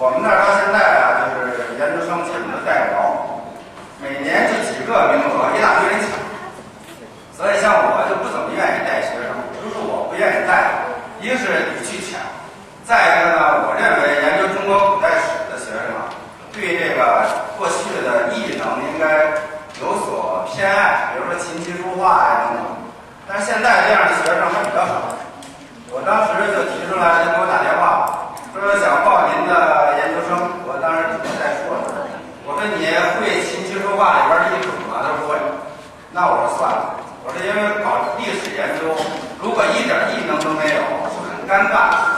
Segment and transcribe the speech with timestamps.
[0.00, 0.37] 我们那
[33.98, 35.36] 话里边儿一种嘛他说不会
[36.12, 36.94] 那我说算了
[37.26, 38.94] 我说因为搞历史研究
[39.42, 42.17] 如果一点异能都没有就很尴尬。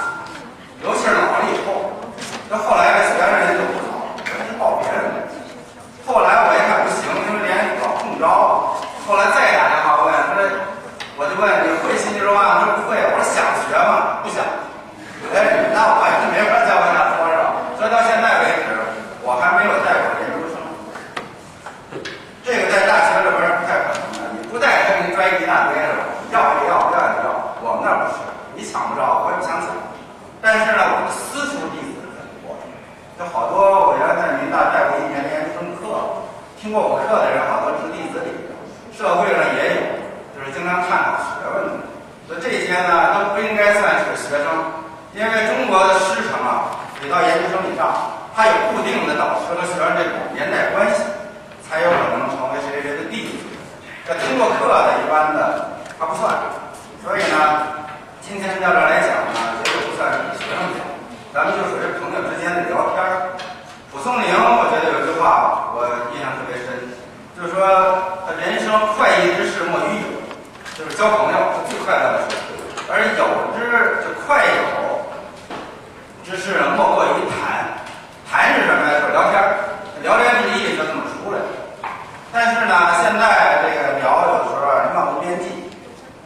[83.03, 85.73] 现在这个聊有时候漫无边际。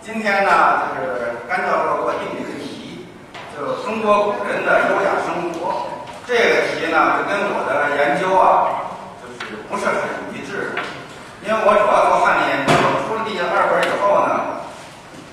[0.02, 3.06] 今天呢，就是甘教授给我定一个题，
[3.54, 5.86] 就是中国古人的优雅生活。
[6.26, 8.90] 这个题呢，就跟我的研究啊，
[9.22, 10.02] 就是不是很
[10.34, 10.74] 一致，
[11.46, 12.74] 因为我主要做汉代研究，
[13.06, 14.58] 出了第二本以后呢，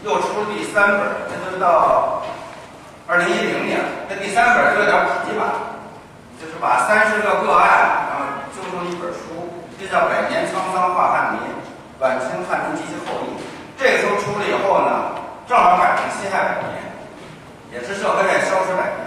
[0.05, 2.21] 又出了第三本，那就是到
[3.07, 5.49] 二零一零年，那第三本就有点普及版，
[6.39, 9.30] 就是把三十个个案，然后揪成一本书。
[9.91, 11.43] 叫百年沧桑化汉民，
[11.99, 13.35] 晚清汉民及其后裔。
[13.75, 16.79] 这个书出了以后呢，正好赶上辛亥百年，
[17.75, 19.03] 也是社科院消失百年。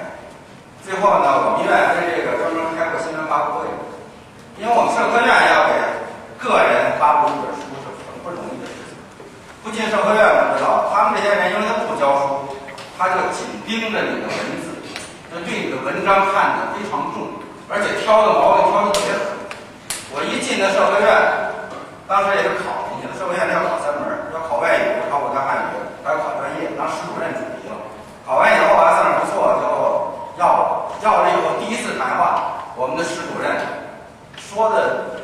[0.84, 3.72] 最后呢，我们院跟这个专门开过新闻发布会，
[4.60, 5.72] 因为我们社科院要给
[6.36, 9.00] 个人发布一本书是很不容易的事情，
[9.64, 12.60] 不仅社科院我们知道，他们这些人因为他不教书，
[13.00, 14.76] 他就紧盯着你的文字，
[15.32, 17.32] 就对你的文章看得非常重，
[17.72, 19.32] 而且挑的毛病挑的特别狠。
[20.14, 21.10] 我一进的社科院，
[22.06, 27.74] 当时也是考进去的，社科院要考三门，要考外语，要考国家汉语，还要考专业，当史主任主题了。
[28.22, 29.66] 考完以后啊，算是不错，就
[30.38, 30.86] 要。
[31.02, 33.50] 要了以后，第一次谈话，我们的史主任
[34.38, 35.18] 说的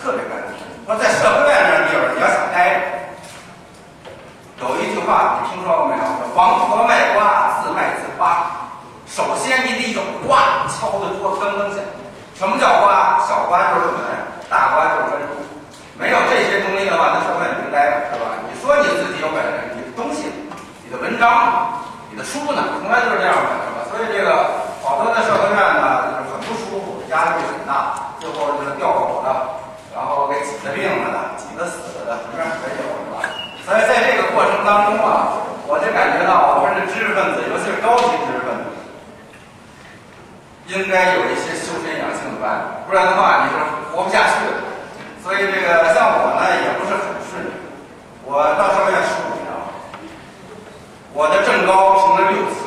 [0.00, 0.56] 特别干净。
[0.86, 6.00] 说在社科院这地方，你要想待着，有一句话你听说过没有？
[6.00, 8.46] 叫黄河卖瓜，自卖自夸。
[9.10, 11.82] 首先你得有瓜，敲的桌噔噔响。
[12.36, 13.16] 什么叫瓜？
[13.24, 14.08] 小瓜就是论文，
[14.52, 15.32] 大瓜就是专著。
[15.96, 18.36] 没有这些东西的话，那社会没待着，是吧？
[18.44, 20.28] 你说你自己有本事，你的东西，
[20.84, 21.72] 你的文章。
[22.12, 23.78] 你的书呢，从来都是这样的，是吧？
[23.92, 29.28] 所以这个好多的社科院呢，就是很不舒服，压力很大，最后就是掉狗的，
[29.92, 33.24] 然后给挤得病了的，挤得死了的，什么样全有，是吧？
[33.68, 35.36] 所以在这个过程当中啊，
[35.68, 38.45] 我就感觉到我们的知识分子，尤其是高级知识分子，
[40.68, 43.56] 应该有一些修身养性的办法，不然的话你是
[43.92, 44.46] 活不下去。
[44.50, 44.62] 的。
[45.22, 47.50] 所以这个像我呢，也不是很顺利，
[48.24, 49.36] 我到社科院十五。
[51.16, 52.60] 我的正高评了六次，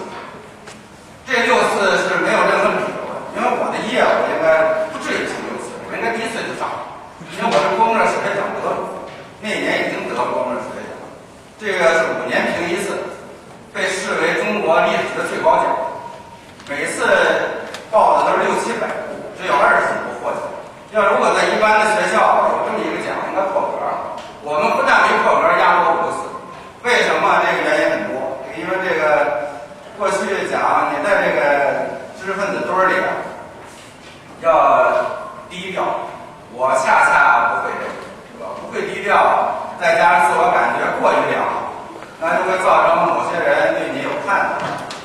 [1.22, 6.66] 这六次是没有任何理由的，因为我的业务应该不至于评六次，我应该第一次就上，
[7.38, 9.06] 因为我是公认史学奖得主，
[9.38, 10.98] 那年已经得了公认史学奖，
[11.62, 12.98] 这个是五年评一次，
[13.70, 15.70] 被视为中国历史的最高奖，
[16.66, 17.06] 每次
[17.94, 20.42] 报的都是六七百部，只有二十几部获奖。
[20.92, 23.78] 要如果在一般的学校有这么一个奖，应该破格。
[24.42, 26.26] 我们不但没破格，压过五次，
[26.82, 27.42] 为什么？
[27.46, 28.18] 这个原因很多。
[28.58, 29.54] 因为这个
[29.98, 31.40] 过去讲，你在这个
[32.20, 32.98] 知识分子堆儿里
[34.42, 34.90] 要
[35.48, 35.86] 低调，
[36.52, 37.96] 我恰恰不会这个，
[38.28, 38.52] 是吧？
[38.60, 39.16] 不会低调，
[39.80, 41.72] 再加上自我感觉过于良好，
[42.20, 44.60] 那就会造成某些人对你有看法，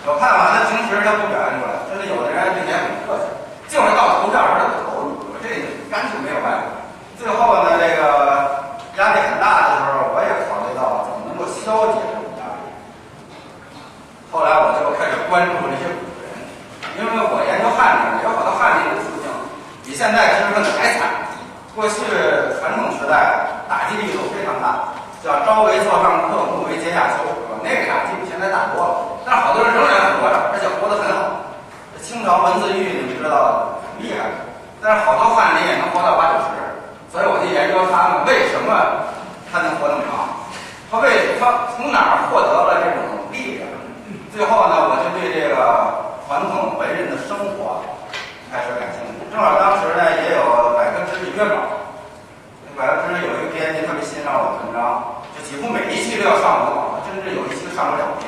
[0.08, 3.28] 有看法，那平时他不表现出来，甚至有的人对你很客气，
[3.70, 5.14] 就是到投票时他投你，
[5.46, 5.46] 这
[5.92, 6.74] 干脆没有办法。
[7.14, 8.02] 最后呢，这个
[8.98, 12.02] 压力很大的时候，我也考虑到怎么能够消解。
[14.34, 16.30] 后来我就开始关注这些古人，
[16.94, 19.26] 因为我研究汉人，有好多汉人的处境
[19.82, 21.26] 比现在知识分子还惨。
[21.74, 22.06] 过去
[22.62, 24.94] 传统时代打击力度非常大，
[25.26, 27.58] 叫朝为坐上客，暮为阶下囚，是吧？
[27.66, 29.18] 那个打击比现在大多了。
[29.26, 31.50] 但是好多人仍然活着，而且活得很好。
[31.98, 34.30] 清朝文字狱你们知道很厉害，
[34.78, 36.62] 但是好多汉人也能活到八九十，
[37.10, 38.70] 所以我就研究他们为什么
[39.50, 40.30] 他能活那么长，
[40.94, 43.02] 他为他从哪儿获得了这种
[43.34, 43.53] 力量？
[44.34, 45.54] 最后呢，我就对这个
[46.26, 47.78] 传统文人的生活
[48.50, 49.22] 开始感兴趣。
[49.30, 51.86] 正好当时呢，也有百科知识月稿，
[52.74, 58.26] 百科知识有一个编辑特别欣赏我的文章，就几乎每一期都要上我的稿，甚至有一期上过两篇。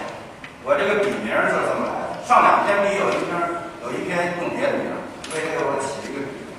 [0.63, 2.23] 我这个笔名就是怎么来的？
[2.23, 3.35] 上两篇笔有一篇
[3.83, 4.87] 有一篇用别的名，
[5.27, 6.55] 所以给我起了一个笔名。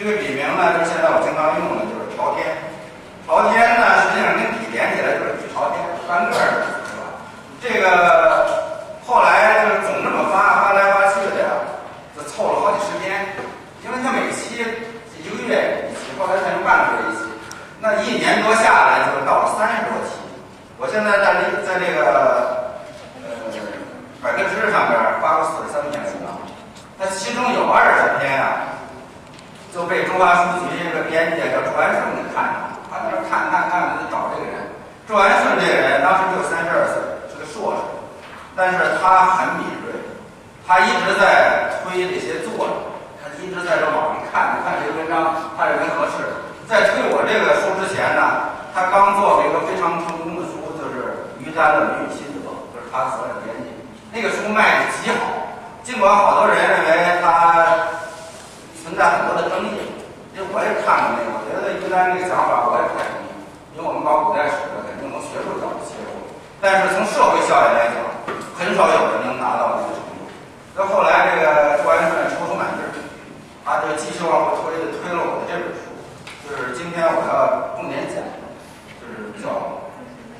[0.00, 2.48] 这个笔名呢，就是现在我经常用的，就是朝天。
[3.28, 6.40] 朝天呢，实际上跟笔连起来就是笔朝天，单个的，
[6.88, 7.04] 是吧？
[7.60, 8.45] 这个。
[9.06, 11.46] 后来就是总这么发发来发去的呀，
[12.16, 13.22] 就凑了好几十天，
[13.86, 17.22] 因为他每期一个月一期，后来才成半个月一期，
[17.78, 20.18] 那一年多下来就到了三十多期。
[20.76, 22.66] 我现在在这在这个
[23.22, 23.30] 呃
[24.20, 26.34] 百科知识上边发过四十三篇文章，
[26.98, 28.74] 那其中有二十篇啊，
[29.72, 34.66] 就被中华书局这个编辑叫周安顺给看上了，他在那看看看，就找这个人。
[35.06, 36.98] 周安顺这个人当时就三十二岁，
[37.30, 37.80] 是个硕士。
[38.56, 39.92] 但是他很敏锐，
[40.66, 42.72] 他一直在推这些作者，
[43.20, 46.24] 他一直在这网上看，看这些文章，他认为合适。
[46.64, 52.40] 在推我这个书之前呢，他刚做了一个非常成功的书，就是于丹的《论语心得》，
[52.72, 53.68] 就是他所有编辑。
[54.08, 55.52] 那个书卖的极好，
[55.84, 57.60] 尽管好多人认为它
[58.80, 59.84] 存在很多的争议，
[60.32, 63.28] 因为我也看过那个，我觉得于丹这个想法我也不太同意，
[63.76, 66.24] 因为我们搞古代史的肯定从学术角度切入，
[66.56, 68.05] 但是从社会效益来讲。
[68.56, 70.24] 很少有人能达到这个程度。
[70.72, 72.88] 那后来这个朱安顺踌躇满志，
[73.60, 75.92] 他就继续往后推的推了我的这本书，
[76.48, 78.24] 就是今天我要重点讲，
[78.96, 79.76] 就是叫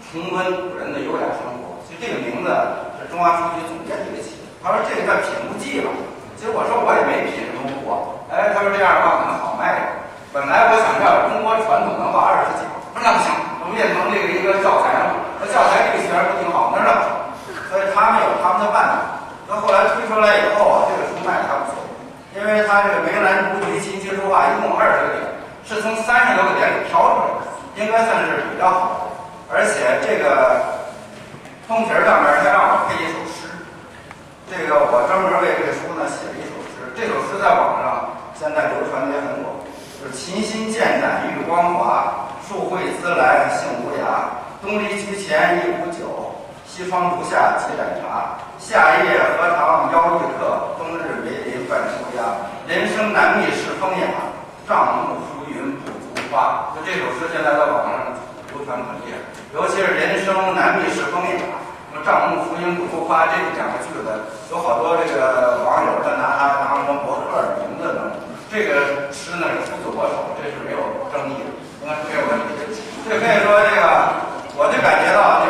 [0.08, 1.76] 重温古人的优雅生活。
[1.85, 2.49] 其实这个名字
[2.96, 4.49] 是中华书局总监给起的。
[4.64, 5.92] 他说这个叫品物记嘛。
[6.40, 8.16] 其实我说我也没品什么过。
[8.32, 9.85] 哎，他说这样的话可能好卖点。
[10.32, 12.64] 本来我想叫中国传统文化二十讲，
[12.96, 13.28] 说那不行，
[13.61, 15.20] 我们变成这个一个教材了。
[15.37, 17.15] 那教材这个学不挺好，那是。
[17.96, 19.24] 他们有他们的办法。
[19.48, 21.80] 那后来推出来以后啊，这个书卖的还不错，
[22.36, 25.24] 因为它这个梅兰竹菊琴棋书画一共二十个点，
[25.64, 27.48] 是从三十多个点里挑出来的，
[27.80, 29.16] 应该算是比较好的。
[29.48, 30.60] 而且这个
[31.64, 33.48] 通题上面还让我配一首诗，
[34.50, 39.62] 这个我专门为这个书呢写了一首诗，这首诗在网上现在流传的也很广，
[40.02, 44.42] 就是“琴心剑胆玉光华，树蕙滋来性无涯。
[44.60, 46.25] 东篱菊前一壶酒，
[46.76, 48.37] 西窗烛下几盏茶。
[48.61, 52.37] 夏夜荷塘邀一客，冬日梅林半秋鸦。
[52.68, 54.04] 人生难觅是风雅，
[54.68, 58.12] 帐幕浮云不足花。”就这首诗现在在网上
[58.52, 59.16] 流传很厉害，
[59.56, 61.49] 尤其是“人生难觅是风雅”。
[62.04, 64.12] 帐幕浮云不足花，这两个句子
[64.52, 68.12] 有好多这个网友在拿它当什么博客的名字呢？
[68.52, 71.49] 这个诗呢是出自我手，这是没有争议的，
[71.80, 72.68] 应该是没有问题。
[73.09, 73.80] 这可以说这个，
[74.61, 75.40] 我就感觉到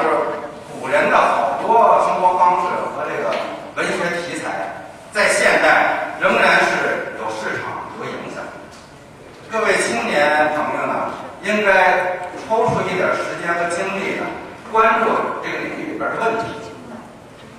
[1.16, 3.32] 好多生活方式和这个
[3.76, 4.44] 文学题材，
[5.12, 8.44] 在现代仍然是有市场、有影响。
[9.50, 11.10] 各位青年朋友呢，
[11.42, 14.26] 应该抽出一点时间和精力呢，
[14.72, 15.10] 关注
[15.42, 15.86] 这个领域。
[15.96, 16.52] 里边的问题，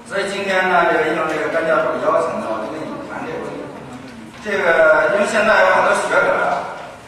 [0.05, 3.65] 所以今天呢，这个应这个甘教授邀请呢，我就跟你谈这个问题。
[4.45, 6.61] 这个因为现在有很多学者呀，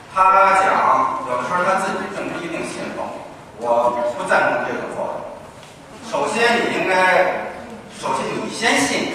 [0.10, 3.06] 他讲有的时候他自己并不一定信奉，
[3.62, 5.22] 我不赞同这种做法。
[6.10, 7.46] 首先，你应该，
[8.02, 9.14] 首先你先信，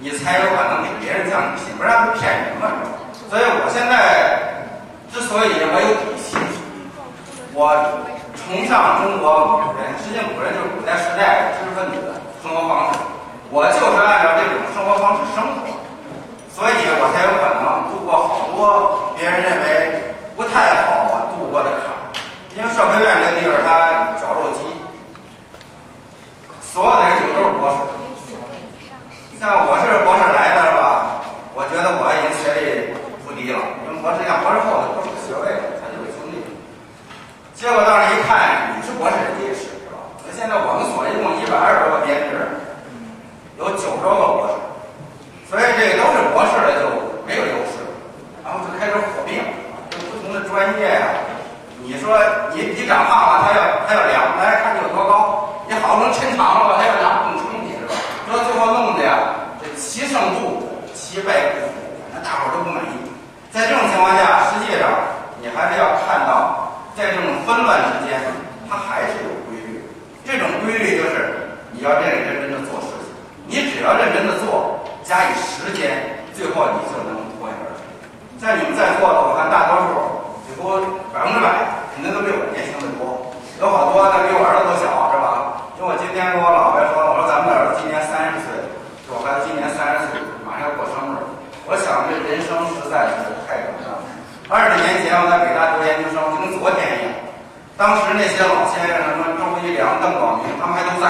[0.00, 2.72] 你才有可能给别人讲你信，不然他骗人嘛。
[3.28, 4.40] 所以我现在
[5.12, 6.40] 之所以我有底气，
[7.52, 7.68] 我。
[8.44, 12.12] 崇尚中国古人，实际古人就是古代时代知识分子的
[12.42, 12.98] 生活方式。
[13.48, 15.64] 我就是按照这种生活方式生活，
[16.52, 21.88] 所以我才有可能度过好多别人认为不太好我度过的坎。
[22.52, 24.68] 因为社科院这个地方它绞肉机，
[26.60, 27.13] 所有的。
[29.40, 31.20] 像我是博士来的是吧？
[31.54, 32.90] 我觉得我已经学历
[33.26, 35.46] 不低了，因为博士像博士后的不是学位。
[35.78, 36.40] 他就有经历
[37.54, 40.00] 结果到那一看，你是博士，人家也是，吧？
[40.24, 42.40] 那现在我们所一共一百二十多个编制，
[43.60, 44.54] 有九十多个博士，
[45.46, 46.88] 所以这都是博士的就
[47.28, 47.84] 没有优势，
[48.42, 49.38] 然后就开始火并，
[49.92, 51.20] 就不同的专业呀。
[51.84, 52.16] 你说
[52.56, 57.92] 你你长胖了，他要他要量，来看你有多高；你好不容易抻长了吧，他要量更充你，是吧？
[58.26, 59.04] 说最后弄的
[59.76, 60.62] 其，胜负
[60.94, 61.72] 七败不服，
[62.14, 63.10] 那大伙都不满意。
[63.52, 64.88] 在这种情况下，实际上
[65.40, 66.60] 你还是要看到。
[66.94, 68.22] 在这种纷乱之间，
[68.70, 69.82] 它还是有规律。
[70.22, 73.10] 这种规律就是你要认认真真的做事情。
[73.50, 75.90] 你只要认真的做，加以时间，
[76.38, 77.82] 最后你就能脱颖而出。
[78.38, 79.98] 像你们在座的，我看大多数
[80.46, 80.78] 几乎
[81.10, 83.26] 百分之百肯定都比我年轻的多。
[83.58, 85.66] 有好多那比我儿子都小，是吧？
[85.74, 88.54] 因为我今天跟我老婆说，我说咱们的儿子今年三十岁，
[89.10, 91.18] 我孩子今年三十岁，马上要过生日。
[91.66, 93.98] 我想这人生实在是太短了。
[94.52, 97.16] 二十年前我在北大读研究生，就跟昨天一样。
[97.80, 101.08] 当时那些老先生，什么周一良、邓广明，他们还都在。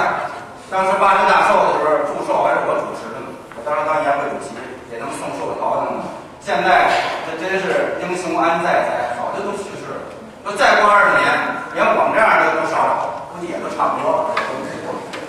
[0.70, 3.34] 当时八十大寿的时候，祝寿还是我主持的呢。
[3.58, 4.54] 我当时当年会主席，
[4.86, 6.06] 给他们送寿桃等等。
[6.38, 6.86] 现在
[7.26, 9.98] 这真是英雄安在哉，早就都去世了。
[10.46, 11.26] 说再过二十年，
[11.74, 14.38] 连我们这样的都少少，估计也都差不多了。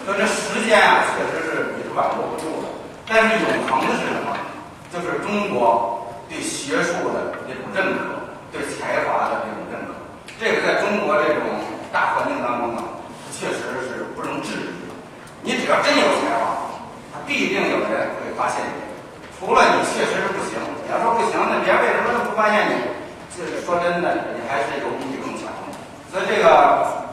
[0.06, 2.70] 说这时间啊，确实是你是挽留不住的。
[3.10, 4.30] 但是永恒的是什么？
[4.94, 5.95] 就是中国。
[6.36, 9.96] 对学术的那种认可，对才华的那种认可，
[10.36, 11.40] 这个在中国这种
[11.94, 12.84] 大环境当中呢，
[13.32, 14.76] 确实是不容置疑。
[15.42, 16.76] 你只要真有才华，
[17.14, 18.84] 他必定有人会发现你。
[19.40, 22.74] 除了你确实是不行，你要说不行，那别人为什么都不发现你？
[23.32, 25.72] 这说真的，你还是有比你更强的。
[26.12, 27.08] 所以这个，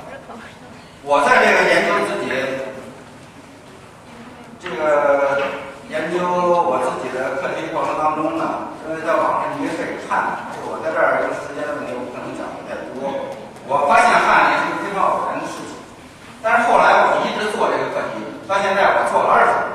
[1.04, 2.26] 我在这个研究自己，
[4.58, 5.38] 这个
[5.88, 8.68] 研究我自己的课题过程当中呢。
[8.82, 13.08] 因为在网上你也可以看，就我在这儿因为时间的问题，我不可能讲的太多。
[13.70, 15.78] 我发现汉林是一个非常偶然的事情，
[16.42, 18.20] 但是后来我一直做这个课题，
[18.50, 19.70] 到现在我做了二十年，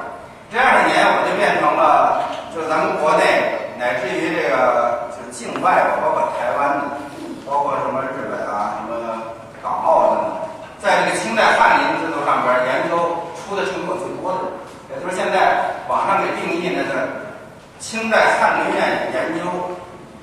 [0.51, 2.19] 这二十年我就变成了，
[2.51, 6.99] 就是咱们国内乃至于这个就是境外，包括台湾的，
[7.47, 8.91] 包括什么日本啊、什么
[9.63, 10.51] 港澳的，
[10.83, 14.51] 在这个清代翰林制度上边研究出的成果最多的人，
[14.91, 16.91] 也就是现在网上给定义的是。
[17.97, 19.41] 清代翰林院研究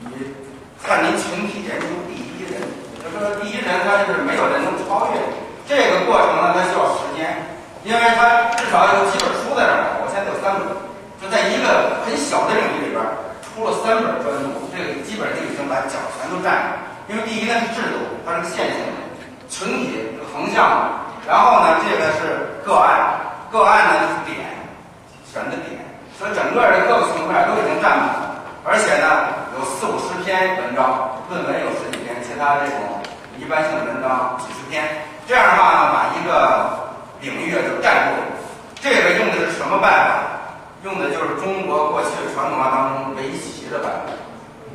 [0.06, 0.30] 以
[0.78, 2.62] 翰林群体研究第一人，
[3.02, 5.18] 就说第一人他是没有人能超越。
[5.66, 7.34] 这个过程呢，它需要时间，
[7.82, 9.98] 因为它至少有几本书在这儿。
[9.98, 10.70] 我现在有三本，
[11.18, 13.02] 就在一个很小的领域里边
[13.42, 16.78] 出了三本专著，这个基本上就已经把角全都占了。
[17.10, 19.02] 因为第一呢是制度，它是线性的；
[19.50, 20.78] 群体是横向的。
[21.26, 23.18] 然后呢，这个是个案，
[23.50, 24.46] 个案呢就是点，
[25.26, 25.82] 选的点。
[26.18, 28.06] 所以整个的各个层面都已经占满，
[28.62, 33.02] 而且呢，有四五十篇文章，论文有十几篇，其他这种
[33.36, 34.86] 一般性的文章几十篇，
[35.26, 38.22] 这样的话呢，把一个领域啊就占住。
[38.80, 40.14] 这个用的是什么办法？
[40.84, 44.12] 用的就是中国过去传统文化当中围棋的办法。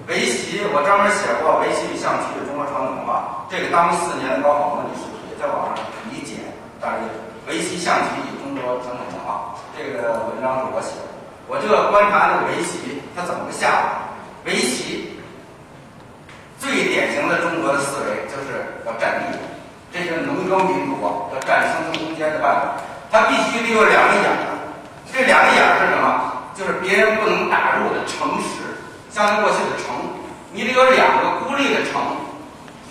[0.09, 5.77] 围棋我专门写过围棋与象棋与中国传统文化，这个当四年高考模拟试题，在网上
[6.09, 6.41] 理解，
[6.81, 7.05] 但是
[7.45, 11.08] 围棋象棋与中国传统文化，这个文章是我写的。
[11.49, 14.05] 我就要观察这个围棋它怎么个下法。
[14.45, 15.17] 围棋
[16.61, 19.37] 最典型的中国的思维就是要占地，
[19.91, 22.77] 这是农耕民族啊要占生存空间的办法。
[23.11, 24.45] 它必须得有两个眼儿，
[25.11, 26.29] 这两个眼儿是什么？
[26.53, 28.77] 就是别人不能打入的城池，
[29.09, 29.89] 相当于过去的城，
[30.53, 31.97] 你得有两个孤立的城，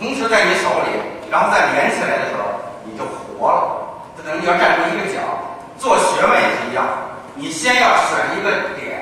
[0.00, 0.98] 同时在你手里，
[1.30, 3.86] 然后再连起来的时候，你就活了。
[4.16, 5.22] 就等于你要站住一个角。
[5.78, 6.82] 做学问也是一样，
[7.38, 8.98] 你先要选一个点，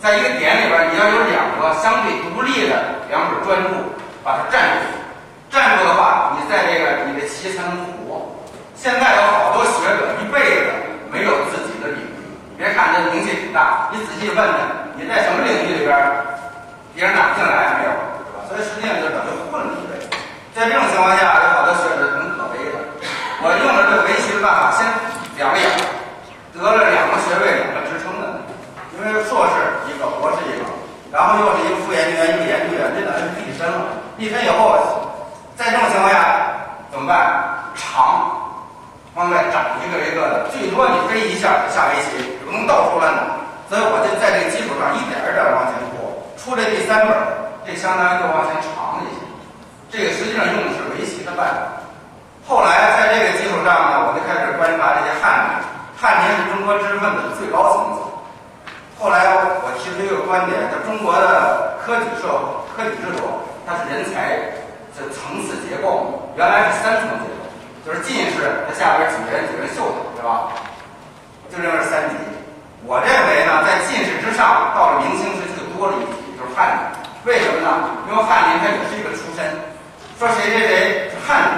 [0.00, 2.80] 在一个点里边，你要有两个相对独立的
[3.12, 3.92] 两本专注，
[4.24, 4.88] 把它站住。
[5.52, 7.76] 站住的话，你在这个你的棋才能
[8.08, 8.24] 活。
[8.74, 10.72] 现在有好多学者一辈子
[11.12, 12.24] 没有自己的领域，
[12.56, 14.56] 别看这名气挺大，你仔细问问，
[14.96, 15.92] 你在什么领域里边，
[16.96, 18.48] 别人打进来没有，是吧？
[18.48, 20.08] 所以实际上就等于混了一辈子。
[20.56, 22.80] 在这种情况下，有好多学者挺可悲的。
[23.44, 24.88] 我用了这个围棋的办法，先
[25.36, 25.68] 两个眼，
[26.52, 28.44] 得了两个学位，两个职称的，
[28.94, 29.56] 因为硕士
[29.88, 30.68] 一个，博士一个，
[31.10, 34.04] 然后又是一个副研究员，一个研究员，这等于是毕生了。
[34.18, 34.76] 毕生以后，
[35.56, 36.52] 在这种情况下
[36.92, 37.72] 怎么办？
[37.74, 38.38] 长。
[39.14, 43.36] 往外长一个一个的，最多你飞一下下围棋，不能到处乱打。
[43.68, 47.12] 所以我就在这个基础上一点一点往前过，出这第三本，
[47.64, 49.20] 这相当于就往前长了一些。
[49.92, 51.84] 这个实际上用的是围棋的办法。
[52.48, 55.60] 后来在这个基础上呢，我就开始观察这些汉民。
[56.02, 58.02] 汉民是中国知识分子的最高层次。
[58.98, 59.22] 后来
[59.62, 62.26] 我提出一个观点，就中国的科举社
[62.74, 63.22] 科举制度，
[63.62, 64.34] 它是人才
[64.98, 67.38] 的层次结构，原来是三层结构。
[67.86, 70.50] 就是进士，他下边几个人几个人秀才，对吧？
[71.50, 72.18] 就认为是三级。
[72.82, 76.78] 我认为呢，在进士之上，到了明清时期就多了一级，就是翰林。
[77.30, 77.94] 为什么呢？
[78.10, 79.46] 因为翰林他也是一个出身。
[80.18, 81.54] 说谁谁谁是翰林，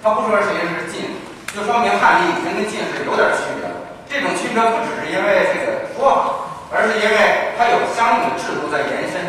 [0.00, 1.25] 他不说谁是进士，
[1.56, 3.64] 就说明翰林已经跟进士有点区别。
[4.12, 7.16] 这种区别不只是因为这个说法，而是因为
[7.56, 9.24] 它有相应的制度在延伸。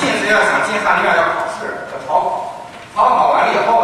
[0.00, 2.48] 进士要想进翰林院要考试，要考，
[2.96, 3.83] 考考完了以后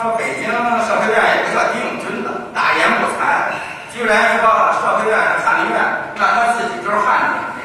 [0.00, 3.52] 说，北京社科院有个叫丁永军的，大言不惭，
[3.92, 4.48] 居然说
[4.80, 5.76] 社科院是翰林院，
[6.16, 7.60] 那他自己就是汉子，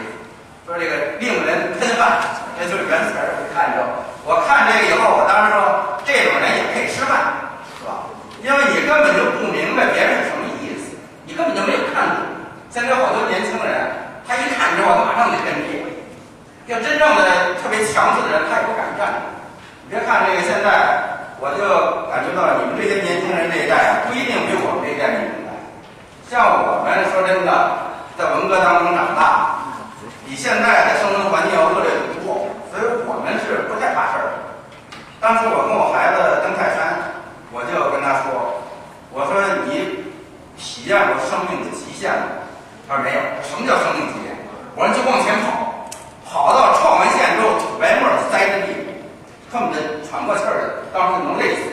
[0.68, 2.20] 说这个令人喷饭，
[2.60, 3.80] 这就是原词儿，看着。
[4.28, 8.04] 我看这个以后，我当时说，这种人也可以吃饭，是吧？
[8.44, 10.92] 因为你根本就不明白别人是什么意思，
[11.24, 12.20] 你根本就没有看懂。
[12.68, 13.96] 现在好多年轻人，
[14.28, 15.88] 他一看之后，马上就跟你。
[16.68, 19.24] 要真正的特别强势的人，他也不敢站。
[19.88, 21.15] 别看这个现在，
[21.46, 21.62] 我就
[22.10, 25.54] 感觉到你们这些年轻人这一代啊不一定比我们这一代明白。
[26.26, 27.54] 像我们说真的，
[28.18, 29.62] 在文革当中长大，
[30.26, 34.34] 比现在的生存环境要恶劣得多，所以我们是不太怕事儿。
[35.22, 37.14] 当时我跟我孩子登泰山，
[37.54, 38.66] 我就跟他说
[39.14, 39.38] ：“我说
[39.70, 40.02] 你
[40.58, 42.42] 体验过生命的极限吗？”
[42.90, 43.22] 他说没有。
[43.46, 44.34] 什么叫生命极限？
[44.74, 45.94] 我说就往前跑，
[46.26, 48.82] 跑到创完线之后，土白沫塞着地。
[49.54, 51.68] 恨不得喘不过气儿来，当时能累死。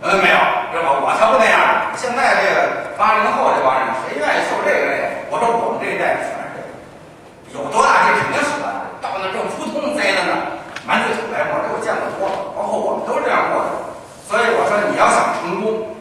[0.00, 0.38] 呃，没有，
[0.72, 0.96] 是吧？
[1.04, 1.60] 我才不那样。
[1.94, 5.28] 现在这个八零后这帮人，谁愿意受这个累？
[5.28, 6.66] 我说我们这一代全是这个，
[7.54, 8.72] 有多大劲肯定使完。
[9.04, 10.32] 到那正扑通栽在那，
[10.88, 12.34] 满嘴土白沫，这我见过多了。
[12.56, 13.70] 包括我们都是这样过的。
[14.26, 15.92] 所以我说，你要想成功，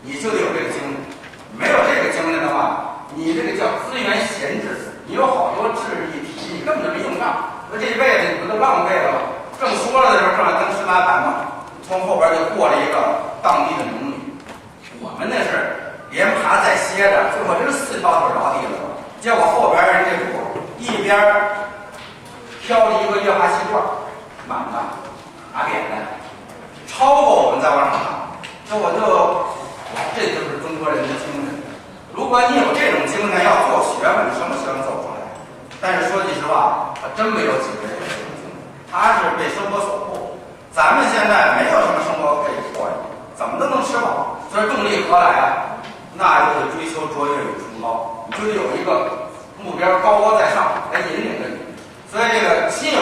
[0.00, 0.94] 你就得有这个精神。
[1.58, 7.52] 没有这个精神的话，你这个叫资源闲置，你有好多智力体系根本就没用上。
[7.68, 9.18] 那这一辈子你不都浪费了吗？
[9.60, 11.28] 正说了的时候，正要登十八盘吗，
[11.90, 14.14] 从后边就过来一个当地的农女。
[15.02, 15.74] 我们那是
[16.14, 18.78] 连爬带歇着，最后真是四条腿着地了。
[19.18, 20.38] 结果后边人这主
[20.78, 21.18] 一边
[22.62, 23.82] 挑着一个月华气罐，
[24.46, 24.78] 满的，
[25.50, 25.98] 打扁的，
[26.86, 28.38] 超过我们再往上爬。
[28.70, 29.50] 这我就，
[30.14, 31.58] 这就是中国人的精神。
[32.14, 35.26] 如果你有这种精神，要做学问，什么学问做不出来？
[35.82, 37.98] 但是说句实话，真没有几个人。
[38.86, 40.19] 他是被生活所迫，
[40.72, 42.94] 咱们现在没有什么生活可以过呀，
[43.34, 45.76] 怎么都能吃饱，所以动力何来啊？
[46.14, 49.28] 那就得追求卓越与崇高，就得有一个
[49.62, 51.58] 目标高高在上来引领着你。
[52.10, 52.99] 所以这个心有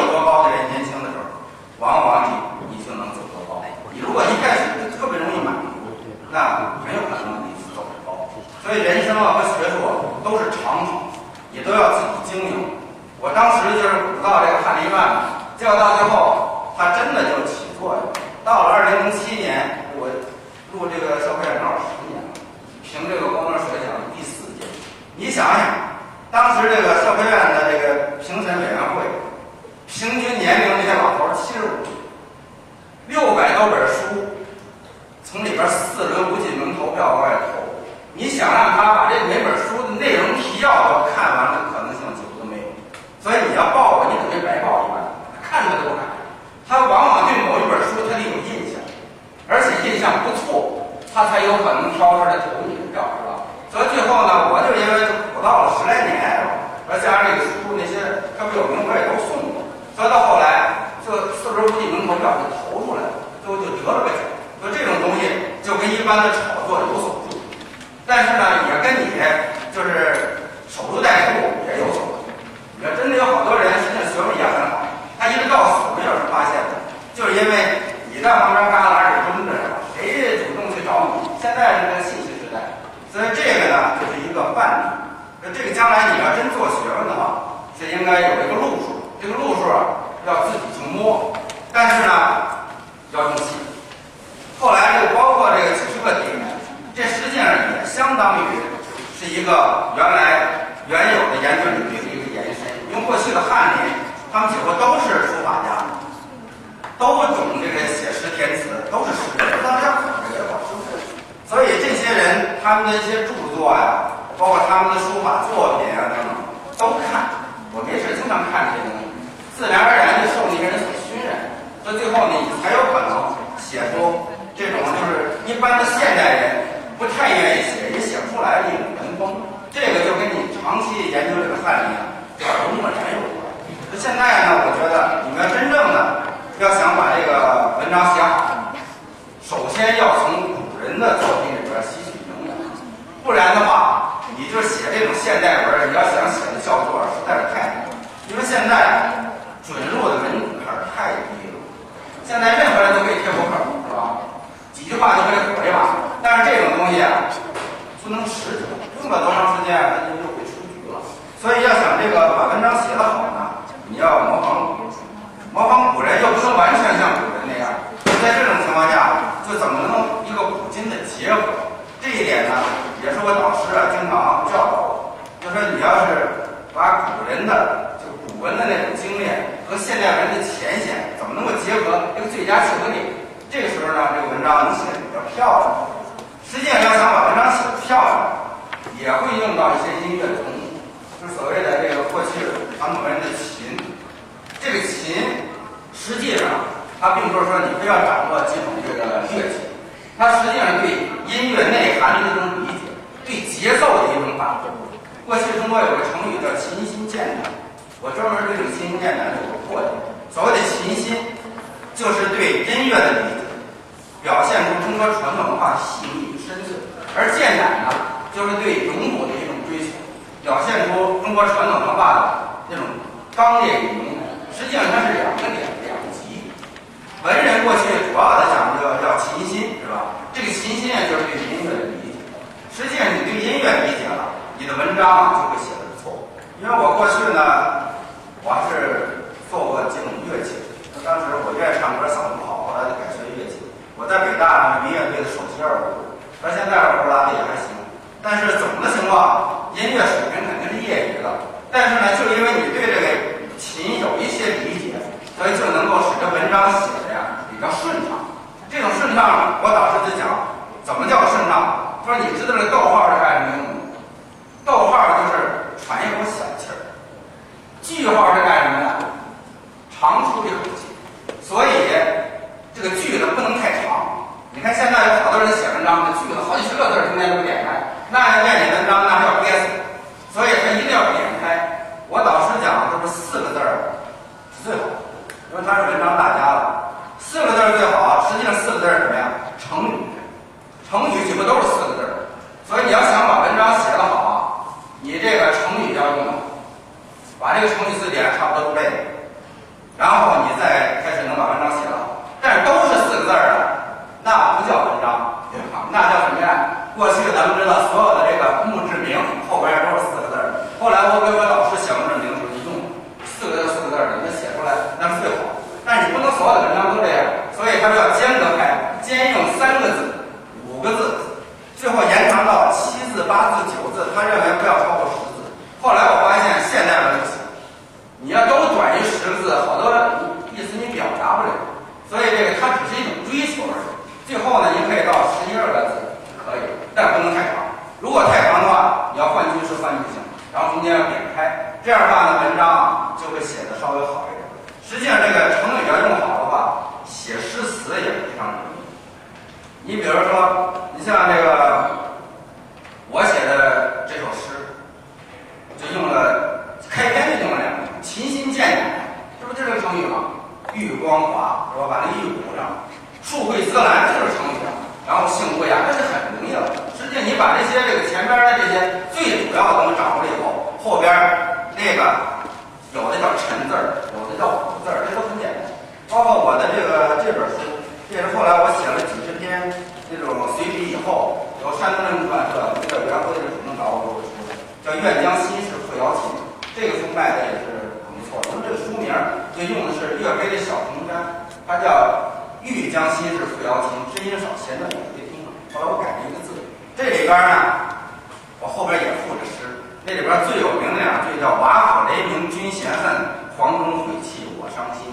[398.69, 399.67] 后边也附着诗，
[400.05, 403.11] 那里边最有名的呀，就叫“瓦釜雷鸣君嫌恨，
[403.57, 405.09] 黄钟毁弃我伤心”。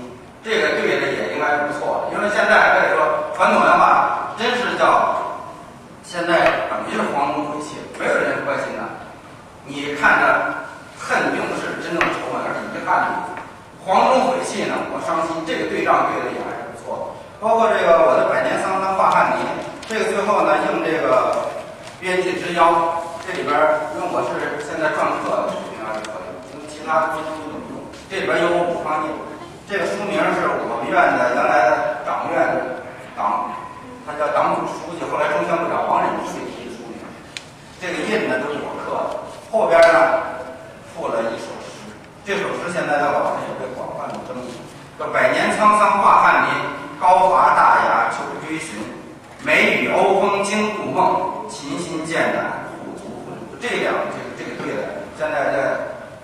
[0.46, 3.02] 这个对的也应该不错，因为现在可以说
[3.34, 5.18] 传统文化真是叫
[6.04, 8.86] 现在等于是黄钟毁弃，没有人关心了。
[9.66, 10.54] 你看着
[11.02, 13.10] 恨并不是真正的仇恨，而是遗憾。
[13.84, 15.42] 黄钟毁弃呢，我伤心。
[15.48, 17.10] 这个对仗对的也还是不错。
[17.42, 19.42] 包括这个我的百年沧桑化翰泥，
[19.90, 21.50] 这个最后呢应这个
[22.00, 23.02] 编辑之邀。
[23.36, 23.52] 这里边，
[23.92, 27.84] 因为我是现在篆刻的水平还是可以，因为其他东西都不怎么用。
[28.08, 29.12] 这里边有五方印，
[29.68, 32.80] 这个书名是我们院的，原来党院的
[33.12, 33.52] 党，
[34.08, 36.96] 他叫党组书记，后来中宣部长王任之设的书名。
[37.84, 39.20] 这个印呢，都是我刻的。
[39.52, 40.40] 后边呢，
[40.96, 41.92] 附了一首诗。
[42.24, 44.56] 这首诗现在在网上也被广泛的争议。
[44.96, 46.72] 说百年沧桑化翰林，
[47.04, 48.80] 高华大雅久追寻，
[49.44, 52.64] 梅雨欧风惊故梦，琴心剑胆。
[53.68, 55.58] 这两这个这个对的，现在在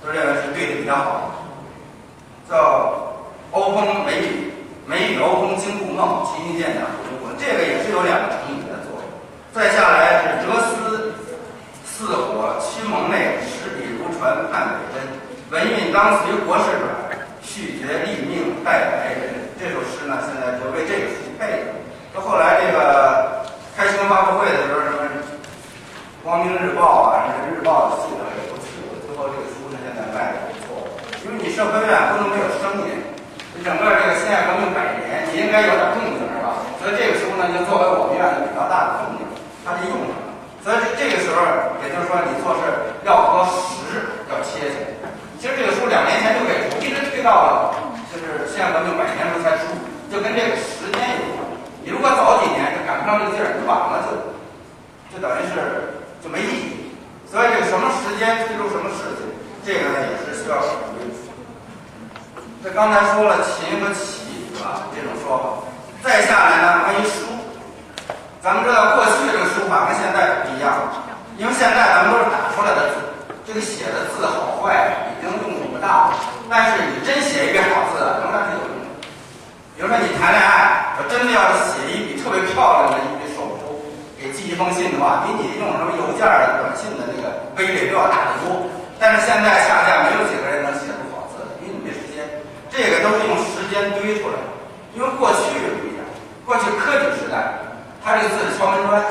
[0.06, 1.42] 都认为是对的比较好。
[2.48, 3.18] 叫
[3.50, 4.54] “欧风美雨，
[4.86, 6.86] 美雨欧风，惊故梦，齐心建两
[7.18, 7.34] 国”。
[7.42, 9.02] 这个也是有两个成语在做。
[9.52, 11.14] 再下来是“哲思
[11.84, 15.02] 似火，七梦内十笔如传判北真，
[15.50, 19.50] 文运当随国事转，续绝立命待来人”。
[19.58, 21.74] 这首诗呢，现在就为这个书配的。
[22.14, 23.42] 到后来这个
[23.76, 25.01] 开新闻发布会的时候。
[26.22, 28.78] 光明日报啊，这些日报的记者也不次，
[29.10, 30.86] 最后这个书呢现在卖的不错。
[31.26, 33.02] 因为你社科院不能没有声音，
[33.66, 36.62] 整个这个辛亥革命百年，你应该有点动静是吧？
[36.78, 39.26] 所以这个书呢就作为我们院的比较大的动静，
[39.66, 40.30] 它就用上了。
[40.62, 41.42] 所以这这个时候，
[41.82, 42.70] 也就是说你做事
[43.02, 44.94] 要和时要切切。
[45.42, 47.74] 其实这个书两年前就给出，一直推到了
[48.14, 49.74] 就是辛亥革命百年时候才出，
[50.14, 51.42] 就跟这个时间有关。
[51.82, 54.14] 你如果早几年就赶不上这个劲儿，你晚了就
[55.10, 55.98] 就等于是。
[56.24, 56.96] 就没意义。
[57.30, 59.28] 所以这什么时间推出什么事情，
[59.66, 60.68] 这个呢也是需要考
[61.00, 61.08] 虑。
[62.64, 64.86] 这刚才说了秦和齐是吧？
[64.94, 65.44] 这种说法，
[66.04, 67.26] 再下来呢，关于书，
[68.44, 70.78] 咱们知道过去这个书法跟现在不一样，
[71.38, 72.96] 因为现在咱们都是打出来的字，
[73.48, 76.14] 这个写的字好坏已经用处不大了。
[76.52, 78.86] 但是你真写一笔好字，仍然是有用的。
[79.74, 82.98] 比如说你谈恋爱，我真的要写一笔特别漂亮的，
[84.62, 88.69] 封信的话，比你用什么邮件、短信的那个威力都要大得多。
[89.02, 92.21] 但是现在恰恰没有几个人能写出好字，因为你没时间。
[92.69, 94.45] 这个都是用时间堆出来的，
[94.93, 96.06] 因为过去不一样，
[96.45, 97.58] 过去科举时代，
[98.06, 99.02] 他这个字是敲门砖，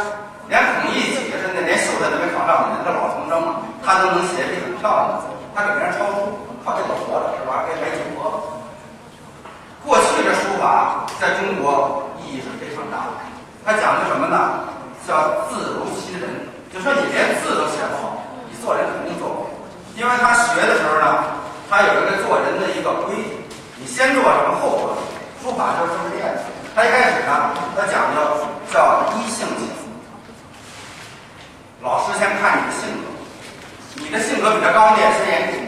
[0.46, 7.66] 连孔乙己是那连秀才都没考上的人，这老从征嘛，他都能写一很漂亮的字，他给别人抄书，靠这个活着是吧？
[7.66, 8.38] 给买酒喝。
[9.82, 13.26] 过去的书法在中国意义是非常大的，
[13.66, 14.70] 它讲究什么呢？
[15.10, 16.30] 叫字如其人，
[16.70, 19.50] 就说你连字都写不好，你做人肯定做不好，
[19.98, 21.34] 因为他学的时候呢，
[21.68, 23.42] 他有一个做人的一个规矩。
[23.74, 25.02] 你先做什么，后做什么？
[25.42, 26.46] 书法就是这么练的。
[26.76, 28.22] 他一开始呢，他讲究
[28.70, 29.66] 叫一性情。
[31.82, 33.10] 老师先看你的性格，
[33.98, 35.58] 你的性格比较刚烈，先严谨；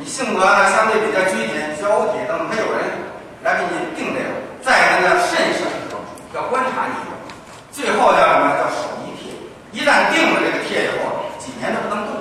[0.00, 2.90] 你性格呢相对比较拘谨，交体等，没有人
[3.44, 4.34] 来给你定这个。
[4.66, 5.62] 再一个呢，慎审
[6.34, 7.13] 要观察你。
[7.74, 8.54] 最后叫什么？
[8.54, 9.34] 叫守一帖。
[9.74, 12.14] 一旦定了这个帖以后，几年都不能动。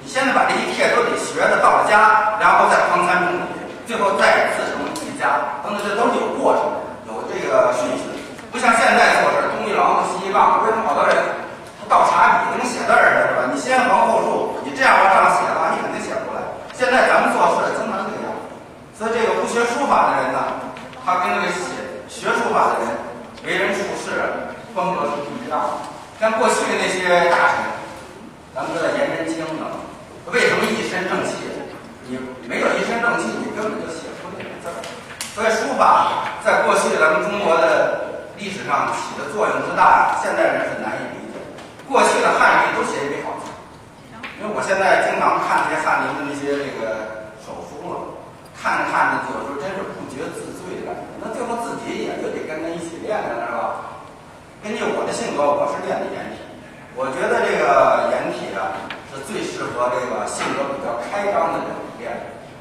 [0.00, 3.36] 你现在把这一帖都得学的到了家，然后再旁参中。
[3.84, 6.64] 最后再自成一家，等等，这都是有过程、
[7.04, 8.08] 有这个顺序，
[8.48, 10.64] 不像现在做事东一榔头西一棒。
[10.64, 11.12] 为什么好多人
[11.76, 13.52] 他倒茶笔能写字儿的是吧？
[13.52, 16.40] 你先横后竖，你这样往上写的话，你肯定写不出来。
[16.72, 18.32] 现在咱们做事经常这样，
[18.96, 20.40] 所以这个不学书法的人呢，
[21.04, 21.76] 他跟这个写
[22.08, 22.88] 学书法的人
[23.44, 24.16] 为人处事
[24.74, 25.72] 风格是不一样的。
[26.18, 27.62] 像过去的那些大臣，
[28.54, 29.70] 咱们知道颜真卿呢，
[30.34, 31.46] 为什么一身正气？
[32.06, 34.76] 你没有一身正气，你根本就写不出那个字儿。
[35.32, 41.38] 所以书法在过去咱们中国的历史上起的作用之大，现代人是难以理解。
[41.88, 43.48] 过去的汉隶都写一笔好字，
[44.36, 48.12] 因为我现在经常看那些翰林的那些这个手书了，
[48.52, 51.02] 看着看着有时候真是不觉自醉的感觉。
[51.24, 53.93] 那最后自己也就得跟他一起练了，是吧？
[54.64, 56.40] 根据我的性格，我是练的颜体，
[56.96, 58.72] 我觉得这个颜体啊
[59.12, 61.68] 是最适合这个性格比较开张的人
[62.00, 62.08] 练。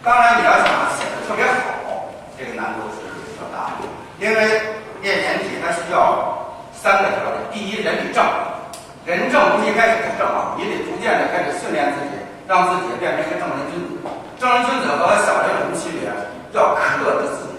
[0.04, 0.68] 当然，你要想
[1.00, 1.48] 写的特别
[1.88, 3.88] 好，这个难度是比较大的。
[4.20, 4.36] 因为
[5.00, 6.44] 练颜体，它需要
[6.76, 8.20] 三个条件：第一，人得正，
[9.08, 12.20] 人正不一开始就正啊，你得逐渐的开始训练自己，
[12.52, 14.04] 让自己变成一个正人君子。
[14.36, 16.12] 正人君子和小人有什么区别？
[16.52, 16.84] 要克
[17.24, 17.53] 制自己，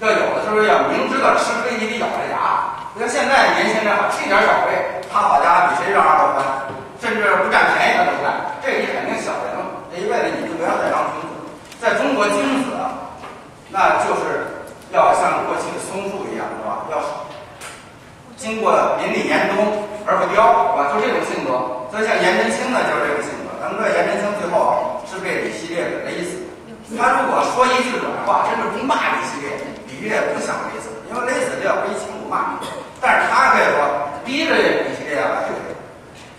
[0.00, 2.72] 要有的时候要明知道吃亏，你得咬着牙。
[2.96, 4.72] 你看现在年轻人啊，吃一点小亏，
[5.12, 6.40] 他好家伙比谁让二都欢，
[6.96, 8.32] 甚至不占便宜他都不干，
[8.64, 9.52] 这你肯定小人。
[9.92, 11.36] 这一辈子你就不要再当君子。
[11.76, 12.72] 在中国，君子，
[13.68, 14.48] 那就是
[14.88, 16.88] 要像过去的松树一样，是吧？
[16.88, 16.96] 要
[18.40, 18.72] 经过
[19.04, 20.96] 淋漓严冬而不凋，是吧？
[20.96, 21.60] 就这种性格。
[21.92, 23.52] 所以像颜真卿呢，就是这个性格。
[23.60, 26.96] 咱们知道颜真卿最后是被李希烈给勒死的。
[26.96, 29.52] 他如果说一句软话，甚至不骂李希烈，
[30.00, 32.64] 李希烈不想勒死，因为勒死这要背轻不骂你。
[33.04, 33.84] 但是他可以说
[34.24, 35.76] 逼着李希烈啊，就给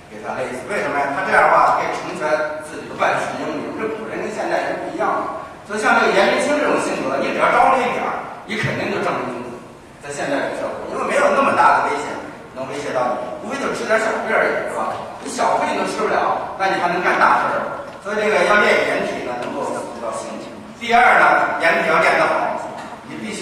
[0.09, 0.65] 给他勒死。
[0.65, 1.13] 为什么呀？
[1.13, 2.25] 他这样的话可以成全
[2.65, 2.97] 自己的。
[2.97, 5.45] 万世英名，这古人跟现代人不一样的。
[5.69, 8.17] 所以像这个颜真卿这种性格，你只要招了一点儿，
[8.49, 9.53] 你肯定就正人君子。
[10.01, 12.09] 在现代社会，因为没有那么大的危险
[12.57, 14.89] 能威胁到你，无非就是吃点小亏而已，是吧？
[15.21, 17.61] 你小亏你都吃不了，那你还能干大事儿。
[18.01, 20.49] 所以这个要练颜体呢，能够比较性情。
[20.81, 22.57] 第二呢，颜体要练得好，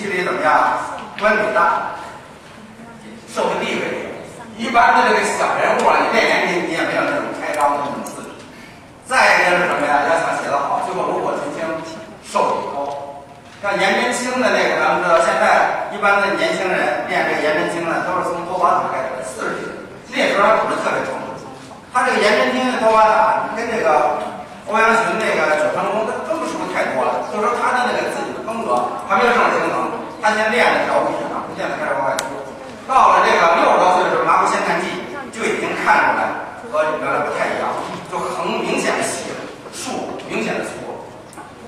[0.10, 0.74] 你必须得怎么样？
[1.22, 1.94] 官比大，
[3.30, 4.10] 社会地位。
[4.58, 8.10] 一般的这个小人物啊，你练颜体，你也没有那种开张的那种。
[9.06, 10.02] 再一个是什么呀？
[10.10, 11.62] 要想写得好，最后炉火纯青，
[12.26, 12.90] 寿比高。
[13.62, 19.70] 像颜真卿的那个，咱们知道，现在一般的年轻人练这个颜真卿呢，都是从多巴塔开始，四十岁，
[20.10, 21.46] 那时候还不是特别成熟。
[21.94, 24.18] 他这个颜真卿的多巴塔跟这个
[24.66, 27.30] 欧阳询那个九成宫，他分不出太多了。
[27.30, 29.90] 就是说他的那个自己的风格还没有正式形成，
[30.22, 32.28] 他先练的条笔啊，逐渐的开始往外出。
[32.88, 34.88] 到了这个六十多岁的时候，《麻布仙探记》
[35.32, 36.34] 就已经看出来
[36.68, 37.70] 和原来不太一样。
[38.10, 39.30] 就横明显的细，
[39.72, 40.82] 竖明显的粗，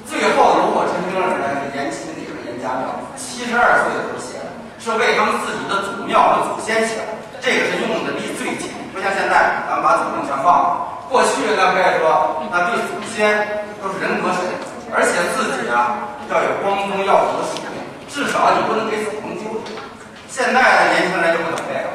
[0.10, 4.50] 最后炉火纯青的人是颜齐那个颜家庙，七十二岁的时候写的，
[4.82, 7.14] 是为他们自己的祖庙和祖先写的。
[7.40, 11.06] 这个是用的力最紧，不像现在咱们把祖宗全放了。
[11.14, 13.38] 过去那可以说，那对祖先
[13.78, 14.42] 都是人格神，
[14.90, 17.71] 而且自己啊要有光宗耀祖的使命，
[18.12, 19.80] 至少你不能给祖宗丢脸。
[20.28, 21.88] 现在的年轻人就不懂这个，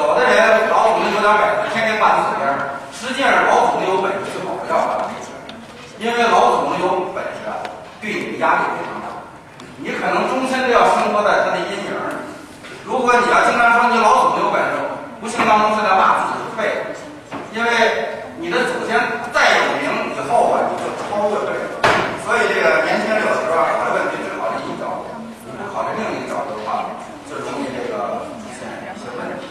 [0.00, 5.52] 有的人老祖宗有点本事，天天挂你嘴边儿，实际上老祖宗有本事最好不要挂在嘴边儿，
[6.00, 7.44] 因为老祖宗有本事，
[8.00, 9.12] 对你的压力非常大，
[9.76, 12.16] 你可能终身都要生活在他的阴影里。
[12.88, 14.72] 如果你要经常说你老祖宗有本事，
[15.20, 16.96] 无形当中是在骂自己是废物，
[17.52, 17.68] 因为
[18.40, 18.96] 你的祖先
[19.32, 21.60] 再有名以后啊，你就超越不了。
[22.24, 25.08] 所以这个年轻人有时候考虑问题只考虑一个角度，
[25.44, 26.84] 你不考虑另一个角度的话，
[27.28, 29.48] 就容易这个出现一些问题。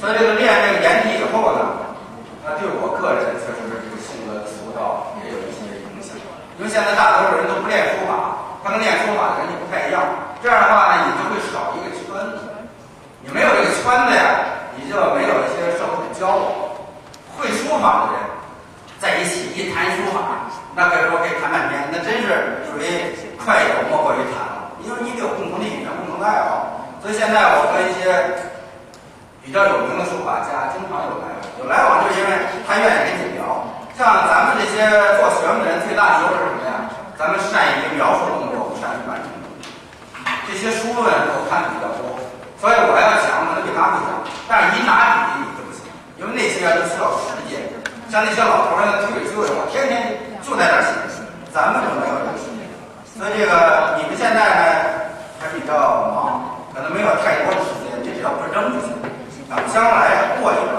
[0.00, 1.76] 所以这个练这个颜体以后呢，
[2.40, 6.16] 那对我个人确实是这个性格塑造也有一些影响。
[6.56, 10.00] 因为现在大多数人都不练书法，他跟练书法的人就不太一样。
[10.40, 12.48] 这样的话呢，你就会少一个圈子。
[13.20, 16.48] 你没有这个圈子呀，你就没有一些社会的交流。
[17.36, 18.24] 会书法的人
[18.96, 22.88] 在一起一谈书法，那可以说可以谈半天，那真是属于
[23.36, 24.72] 快有莫过于谈了。
[24.80, 26.88] 因为你得有共同的语言、共同的爱好。
[27.04, 28.12] 所以现在我和一些
[29.50, 32.30] 比较有名的书法家经常有来往，有来往就是因为
[32.62, 33.66] 他愿意跟你聊。
[33.98, 34.86] 像咱们这些
[35.18, 36.86] 做学问的人，最大的优势是什么呀？
[37.18, 39.26] 咱们善于描述动作，不善于完成。
[40.46, 42.14] 这些书呢我看的比较多，
[42.62, 45.82] 所以我要讲我能给他会讲，但是一拿笔你就不行，
[46.14, 47.58] 因为那些都需要时间。
[48.06, 50.14] 像那些老头儿那推推我天天
[50.46, 50.94] 就在那儿写，
[51.50, 52.62] 咱们就没有这个时间。
[53.18, 54.62] 所以这个你们现在呢
[55.42, 55.74] 还比较
[56.14, 58.94] 忙，可能没有太多的时间，你只要不扔就行。
[59.50, 60.78] 等将来过一段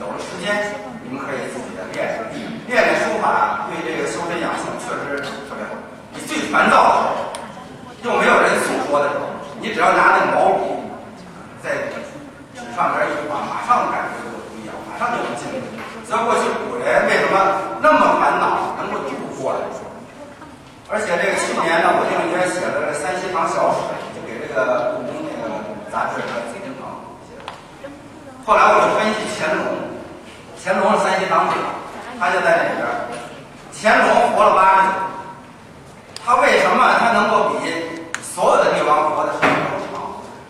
[0.00, 0.72] 有了时间，
[1.04, 2.08] 你们可以自己再练
[2.64, 5.76] 练练书法，对这个修身养性确实特别好。
[6.16, 7.12] 你最烦躁的
[8.00, 9.28] 时候，又没有人诉说的时候，
[9.60, 10.72] 你只要拿那个毛笔
[11.60, 11.92] 在
[12.56, 15.60] 纸上边一画，马上感觉就不一样，马上就能进步。
[16.08, 17.36] 所以过去古人为什么
[17.84, 19.60] 那么烦恼，能够度过来？
[20.88, 25.52] 而且这个去年呢，我就也写了《三希堂小史》，就给这个故宫那个
[25.92, 26.96] 杂志的紫禁堂
[27.28, 27.52] 写的。
[28.48, 29.60] 后来我就分析乾隆，
[30.56, 31.60] 乾隆是三希堂主，
[32.16, 32.88] 他就在那里边。
[33.76, 34.96] 乾隆活了八十九，
[36.24, 37.68] 他为什么他能够比
[38.24, 40.00] 所有的帝王活的时间都长？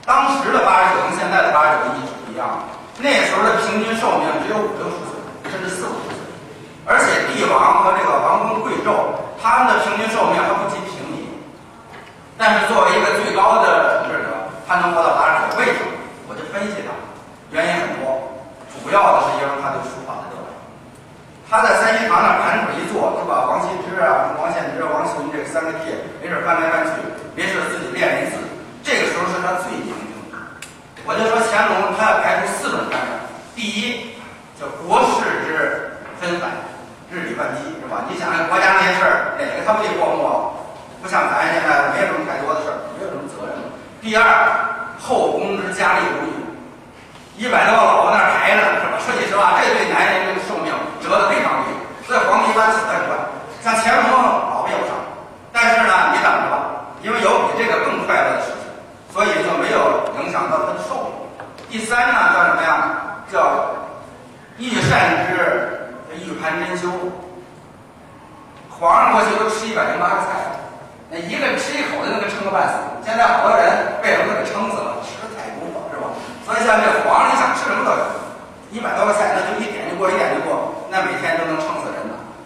[0.06, 5.18] 当时的八十九跟现在的八十九一是不一样的，那时候的平均寿命只有五六十岁，
[5.50, 6.22] 甚至四五十岁。
[6.86, 8.94] 而且帝王和这个王公贵胄，
[9.42, 11.26] 他们的平均寿命还不及平民。
[12.38, 14.30] 但是作为一个最高的统治者，
[14.70, 15.90] 他能活到八十九，为什么？
[16.30, 16.94] 我就分析他，
[17.50, 18.20] 原因很多，
[18.84, 20.52] 主要的是因为他对书法的热爱。
[21.48, 23.68] 他在三希堂那盘腿一坐，就把王羲
[24.38, 27.02] 王献之、王羲之这三个帖没事翻来翻去，
[27.34, 28.36] 没事自己练练字。
[28.84, 30.38] 这个时候是他最宁静的。
[31.04, 33.26] 我就说乾隆他要排除四种干扰，
[33.56, 34.14] 第一
[34.60, 35.90] 叫国事之
[36.20, 36.50] 纷繁，
[37.10, 38.04] 日理万机，是吧？
[38.08, 40.32] 你想想国家那些事儿，哪个他不得过目啊？
[41.00, 43.54] 不像咱现在没有什么太多的事儿，没有什么责任。
[44.02, 44.24] 第二，
[44.98, 46.34] 后宫之佳丽如玉，
[47.38, 48.98] 一百多个老婆那儿排着，是吧？
[48.98, 51.78] 说句实话，这对男人这个寿命折得非常厉害。
[52.06, 53.14] 所以皇帝一般死得快，
[53.62, 54.94] 像乾隆老婆也不少。
[55.52, 58.68] 但是呢，你等着吧，因为有比这个更快乐的事情，
[59.12, 61.12] 所以就没有影响到他的寿命。
[61.68, 63.24] 第三呢，叫什么呀？
[63.32, 63.74] 叫
[64.58, 66.88] 欲善之，欲攀珍馐。
[68.70, 70.54] 皇上过去都吃一百零八个菜，
[71.10, 72.74] 那一个吃一口就能给撑个半死。
[73.04, 73.66] 现在好多人
[74.00, 75.02] 被什么给撑死了？
[75.02, 76.06] 吃的太多了，是吧？
[76.46, 78.04] 所以像这皇上，你想吃什么都有，
[78.70, 81.97] 一百多个菜，那就一点就过，一点就过，那每天都能撑死人。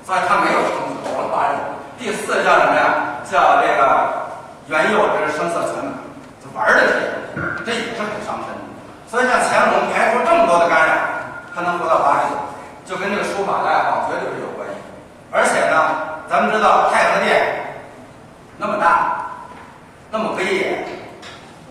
[0.04, 1.62] 所以他没有撑死，活了八十九。
[1.98, 3.22] 第四叫什么呀？
[3.30, 4.26] 叫这个
[4.66, 5.94] 元佑之声色犬马，
[6.42, 7.00] 就玩的这些，
[7.64, 8.50] 这也是很伤身。
[9.06, 10.92] 所以像乾隆排除这么多的干扰，
[11.54, 12.34] 他能活到八十九，
[12.84, 14.74] 就跟这个书法的爱好绝对是有关系。
[15.30, 17.78] 而且呢，咱们知道太和殿
[18.58, 19.22] 那么大，
[20.10, 20.84] 那么威严，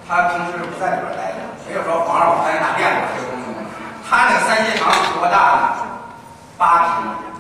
[0.08, 1.40] 他平时不在里边待的。
[1.68, 3.46] 没有说皇上我在大殿里这个东西，
[4.10, 5.62] 他那个三希堂多大呢？
[6.58, 7.31] 八平，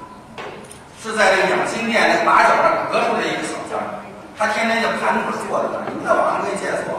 [1.02, 3.82] 是在这个养心殿那个把角上隔出的一个小间儿。
[4.38, 6.93] 他天天就盘腿坐在那儿，你们在网上可以检索，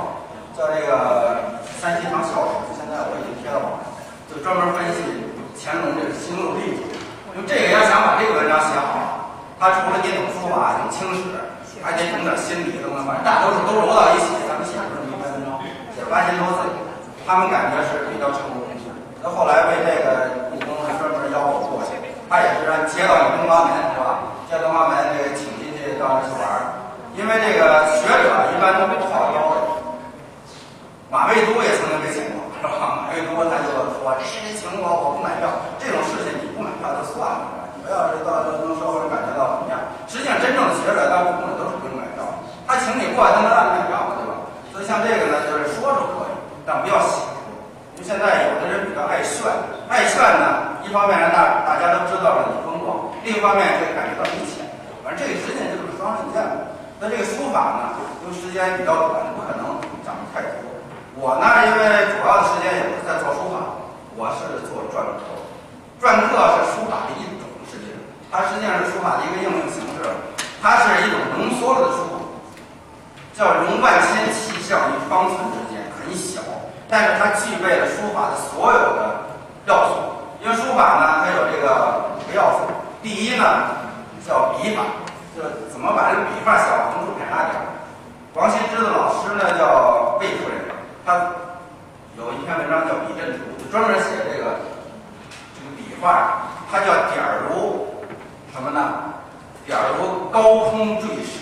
[0.58, 3.86] 叫这个三希堂小史，现在我已经贴到网上，
[4.26, 5.06] 就专门分析
[5.54, 6.82] 乾隆这个心路历程。
[7.30, 11.38] 因为这个要想把这个文章写好，他除了你懂书法、懂清史，
[11.78, 15.62] 还得懂点心理，懂点反正大多数都揉到一起，咱们写不出一篇文章，
[15.94, 16.66] 写八千多字，
[17.22, 18.74] 他们感觉是比较成功的。
[19.22, 21.71] 那后来为这个故宫还专门邀我，
[22.32, 24.24] 他也是让接到你东华门是吧？
[24.48, 26.80] 接东华门这个请进去到那去玩儿，
[27.12, 29.56] 因为这个学者一般都不好腰的。
[31.12, 33.04] 马未都也曾经被请过，是吧？
[33.04, 33.84] 马未都他就说
[34.16, 39.76] ：“这谁请我，我不买票。”这种事情你不买票就算了，你不要是到能社会感觉到怎么样？
[40.08, 42.24] 实际上，真正的学者大部分都是不用买票，
[42.64, 44.16] 他请你过来，他能让你买票吗？
[44.16, 44.32] 对吧？
[44.72, 47.28] 所以像这个呢，就是说说可以，但不要写。
[48.02, 49.46] 现在有的人比较爱炫，
[49.88, 54.66] 爱炫呢，一方面让大大家都知道了你风光，另一方面就感觉到你浅。
[55.02, 56.42] 反正这个实际上就是双刃剑。
[56.98, 57.82] 那这个书法呢，
[58.22, 60.66] 因为时间比较短，不可能讲的太多。
[61.18, 61.82] 我呢，因为
[62.14, 63.78] 主要的时间也不是在做书法，
[64.18, 65.22] 我是做篆刻。
[66.02, 67.98] 篆刻是书法的一种，实际上，
[68.30, 70.02] 它实际上是书法的一个应用形式，
[70.58, 72.14] 它是一种浓缩了的书法，
[73.34, 76.42] 叫融万千气象于方寸之间，很小，
[76.92, 79.24] 但是它具备了书法的所有的
[79.64, 79.94] 要素。
[80.44, 82.68] 因为书法呢，它有这个几个要素，
[83.02, 83.44] 第一呢
[84.28, 84.82] 叫笔法，
[85.34, 85.40] 就
[85.72, 87.56] 怎么把这个笔画小，横竖撇捺点。
[88.34, 90.58] 王羲之的老师呢叫魏夫人。
[91.06, 91.32] 他
[92.18, 94.60] 有一篇文章叫《笔阵图》，就专门写这个
[95.56, 97.86] 这个笔画，它叫点儿如
[98.52, 99.14] 什么呢？
[99.64, 101.40] 点儿如高空坠石，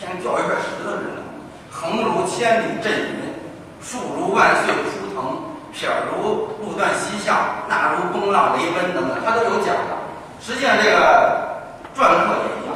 [0.00, 1.20] 像掉一块石头似的；
[1.70, 3.33] 横如千里阵云，
[3.84, 7.36] 竖如万岁书腾，撇如路断溪象，
[7.68, 9.92] 捺如风浪雷奔等等，它都有讲的。
[10.40, 11.60] 实际上，这个
[11.94, 12.72] 篆刻也一样，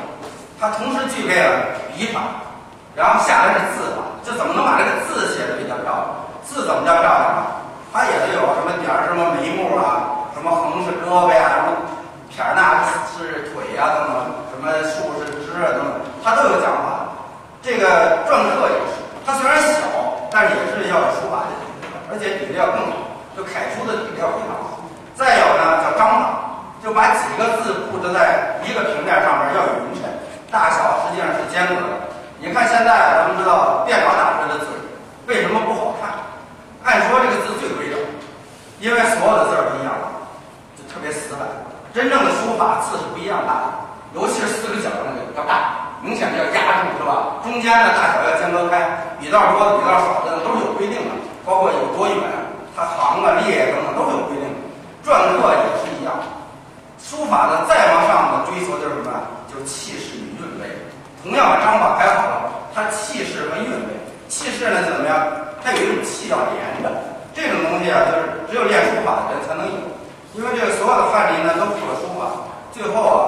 [0.61, 1.49] 它同时具备了
[1.97, 2.21] 笔法，
[2.95, 4.05] 然后下来是字法。
[4.23, 6.05] 就怎么能把这个字写的比较漂亮？
[6.45, 7.49] 字怎么叫漂亮？
[7.91, 11.73] 它也是有什么点儿，什么眉目啊，什么横是胳膊呀，什么
[12.29, 12.85] 撇捺
[13.17, 14.15] 是腿呀，等等，
[14.53, 17.09] 什么竖是肢啊，等等，它都有讲法。
[17.65, 19.89] 这个篆刻也是，它虽然小，
[20.31, 24.85] 但是也是要有书法的底子，而且底子要更好，就楷书的底子要非常好。
[25.17, 30.05] 再有呢，叫章法，就把几个字布置在一个平面上面要匀称，
[30.53, 32.13] 大小实际上是间隔的。
[32.39, 34.71] 你看现在咱们知道电脑打出来的字
[35.27, 36.15] 为什么不好看？
[36.87, 37.99] 按说这个字最规整，
[38.79, 39.91] 因为所有的字儿不一样，
[40.79, 41.43] 就特别死板。
[41.91, 43.67] 真正的书法字是不一样大的，
[44.15, 47.43] 尤其是四个角那个要大，明显的要压住，是吧？
[47.43, 48.79] 中间的大小要间隔开，
[49.19, 52.31] 笔道多的、笔道少的都是有规定的，包括有多远，
[52.79, 54.47] 它行啊、列啊等等都是有规定。
[55.03, 56.15] 篆刻也是一样，
[57.03, 59.11] 书法的再往上的追求就是什么？
[59.51, 60.71] 就是气势与韵味。
[61.21, 61.98] 同样的章法，
[62.79, 63.91] 它气势和韵味，
[64.31, 65.19] 气势呢怎么样？
[65.59, 66.87] 它有一种气要连着，
[67.35, 69.83] 这种东西啊，就是只有练书法的人才能有。
[70.39, 73.19] 因为这个所有的翰林呢都谱了书法，最后啊，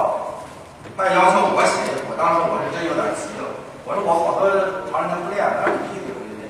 [0.95, 3.51] 他要求我写，我当时我是真有点急了，
[3.83, 4.47] 我说我好多
[4.87, 6.47] 长时间不练了，让你批给我就练。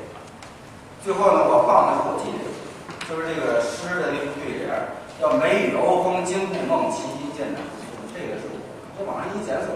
[1.01, 2.45] 最后呢，我放在后记里，
[3.09, 4.69] 就是这个诗的那个对联，
[5.17, 7.65] 叫“梅雨欧风惊故梦，其心见长”，
[8.13, 8.45] 这个是
[9.01, 9.73] 我往上一检索。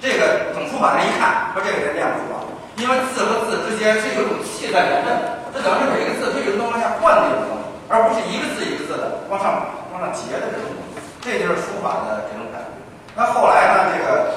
[0.00, 2.38] 这个懂书法的人一看，说这个人练书法，
[2.78, 9.58] 因为字和字之间是有一种气在连着的，这等于是每个字都有一种往下灌的一种东西，而不是一个字一个字的往上
[9.90, 12.70] 往上结的这种东西，这就是书法的这种感觉。
[13.18, 14.30] 那后来呢，这个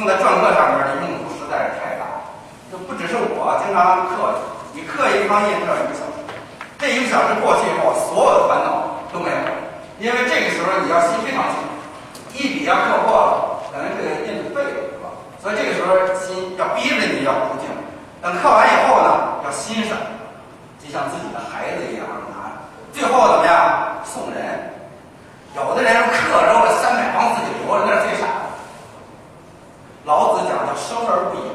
[0.00, 2.24] 用在篆刻上面的用途实在是太大了，
[2.72, 4.32] 就不只是我经常刻，
[4.72, 6.24] 你刻一方印刻一个小时，
[6.80, 9.52] 这一个小时过去以后，所有的烦恼都没有了，
[10.00, 11.60] 因为这个时候你要心非常静，
[12.32, 14.80] 一笔要刻破了，等于这个印就废了。
[15.42, 15.90] 所以这个时候
[16.22, 17.66] 心要逼着你要不静，
[18.22, 19.98] 等刻完以后呢，要欣赏，
[20.78, 22.62] 就像自己的孩子一样拿。
[22.94, 23.98] 最后怎么样？
[24.06, 24.38] 送人。
[25.58, 28.54] 有的人刻着了三百方自己留着，那是最傻的。
[30.06, 31.50] 老子讲叫生而不已，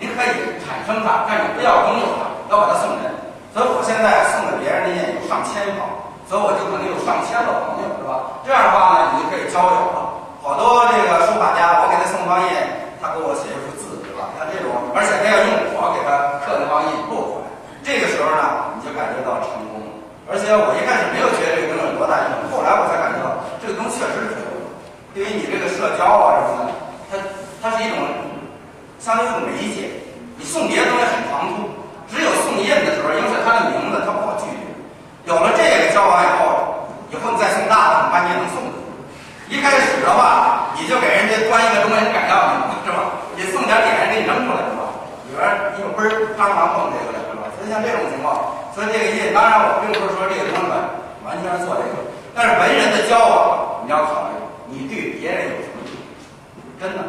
[0.00, 3.12] 你可以产生它，但你不要拥有它，要把它送人。
[3.52, 5.84] 所以我现在送给别人的有上千方，
[6.24, 8.40] 所以我就可能有上千个朋友，是吧？
[8.48, 10.24] 这样的话呢，你就可以交友了。
[10.40, 12.48] 好多这个书法家，我给他送方印。
[12.96, 14.32] 他给我写一幅字，对吧？
[14.40, 17.46] 像这种，而且他要用我给他刻的方印落出来，
[17.84, 19.84] 这个时候呢，你就感觉到成功。
[20.36, 24.68] 而且我一开始没有觉得这个东西有多大用，后来我才感觉到这个东西确实是有用。
[25.16, 26.76] 对于你这个社交啊什么的，
[27.08, 27.16] 它
[27.64, 28.04] 它是一种
[29.00, 29.88] 相当于一种媒介。
[30.36, 31.72] 你送别的东西很唐突，
[32.12, 34.76] 只有送印的时候，因为是他的名字，他不好拒绝。
[35.24, 38.60] 有了这个交往以后，以后你再送大的，恐怕你能送。
[39.48, 42.76] 一开始的话，你就给人家端一个东西，人敢要你吗？
[42.84, 43.24] 是吧？
[43.32, 44.84] 你送点脸，给你扔出来是吧？
[45.24, 45.40] 里边
[45.72, 47.48] 一个嘣儿，当啷蹦这个了是吧？
[47.56, 50.68] 所以像这种情况，所以这个印，当然我并不是说这个东西
[51.24, 51.96] 完全做这个，
[52.36, 54.36] 但是文人的交往你要考虑，
[54.68, 55.96] 你对别人有什么用？
[56.76, 57.00] 真的，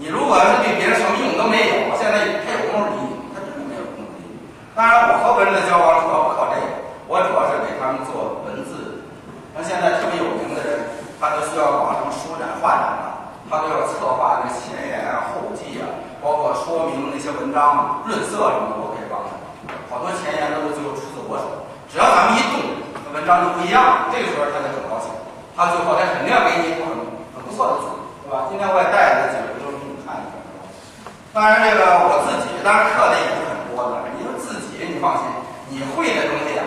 [0.00, 4.48] 你如果是对别人什么用都没有，现在他有功夫理你，他真的没有功夫理你。
[4.72, 9.04] 当然，我和文人的交往主要靠这个，我主要是给他们做文字。
[9.52, 10.88] 那现在特别有名的人。
[11.20, 15.84] 他都需要搞什么书展、画展啊，他都要策划那前言啊、后记啊，
[16.24, 19.36] 包括说明那些文章、润色什么的，我可以帮他。
[19.92, 21.46] 好多前言都是最后出自我手，
[21.86, 22.58] 只要咱们一动，
[23.06, 24.10] 那文章就不一样。
[24.10, 25.06] 这个时候他就很高兴，
[25.54, 26.90] 他最后他肯定要给你很
[27.30, 27.86] 很不错的字，
[28.26, 28.50] 对吧？
[28.50, 30.34] 今天我也带着几个都给你看一看。
[31.30, 35.30] 当然，这个我自己当然课的也是很多的，你说自己你放心，
[35.70, 36.66] 你会的东西啊，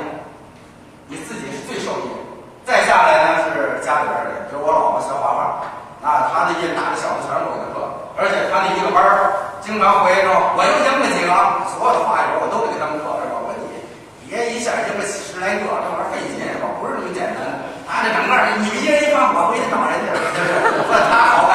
[1.11, 2.16] 你自己是最受益的。
[2.64, 5.39] 再下来呢是家里边的，比如我老婆学画画，
[6.07, 7.84] 啊，她那一大的小的全是我的课，
[8.16, 11.32] 而且她那一个班儿经常回来之后，我就赢了几个，
[11.76, 13.32] 所有的画友我都给他们课，是吧？
[13.32, 13.32] 我你
[14.34, 16.65] 别一下赢了十来个，这玩意儿费劲，是吧？
[16.81, 17.53] 不是那么简单的。
[17.86, 20.25] 啊，这整个你们一人一半，我回去找人家，是
[20.89, 20.97] 吧？
[21.05, 21.53] 他好办，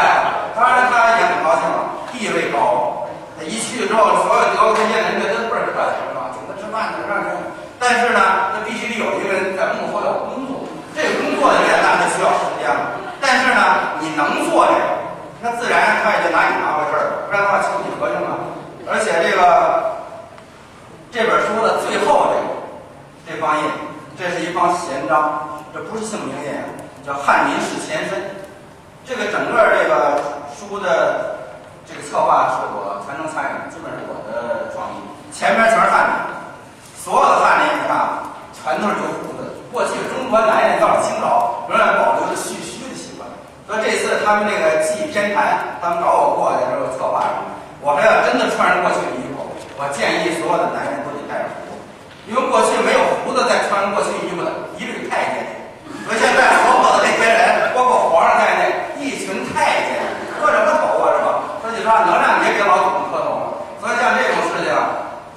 [0.54, 3.02] 当然他也很高兴了，地位高，
[3.34, 6.30] 他一去之后，所有德国人人觉得倍儿热情，是吧？
[6.30, 7.34] 请他吃饭呢，让人。
[7.82, 10.62] 但是呢，他必须得有一个人在幕后要工作，
[10.94, 12.94] 这个工作的人那是需要时间了。
[13.18, 14.86] 但是呢，你能做这个，
[15.42, 18.38] 那自然他也就拿你当回事儿，不然的话请你合用了。
[18.86, 19.98] 而且这个
[21.10, 22.46] 这本书的最后这个
[23.28, 23.64] 这方印，
[24.16, 26.64] 这是一方闲章，这不是姓名页，
[27.04, 28.16] 叫翰林式前身。
[29.04, 30.16] 这个整个这个
[30.56, 31.36] 书的
[31.84, 35.04] 这个策划是我全程参与，基本是我的创意。
[35.28, 36.12] 前面全是翰林，
[36.96, 38.16] 所有的翰林你看，
[38.56, 39.44] 全都是留胡子。
[39.68, 43.28] 过去中国男人到了清朝仍然保留着蓄须的习惯，
[43.68, 47.52] 所以这次他们这个祭偏袒，他们找我过去的时候策划什么，
[47.84, 49.44] 我还要真的穿上过去的衣服，
[49.76, 51.84] 我建议所有的男人都得带着胡子，
[52.24, 54.48] 因为过去没有胡子再穿过去衣服的
[54.80, 55.44] 一律太监，
[56.08, 60.00] 所以现在所有的这些人，包括皇上在内，一群太监，
[60.40, 61.28] 磕什么头啊是吧？
[61.60, 63.44] 说句实话，能让你给老祖宗磕头吗？
[63.84, 64.72] 所以像这种事情，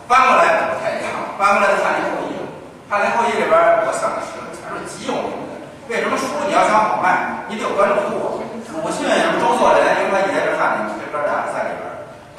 [0.08, 2.40] 翻过来不太一样，翻过来的翰林后裔。
[2.88, 5.60] 翰林后裔里边，我想的是全是极有名的。
[5.92, 8.40] 为什么书你要想好卖，你得有关注度。
[8.72, 9.04] 鲁迅、
[9.44, 11.84] 周作人，因为他爷是汉林，这哥俩在里边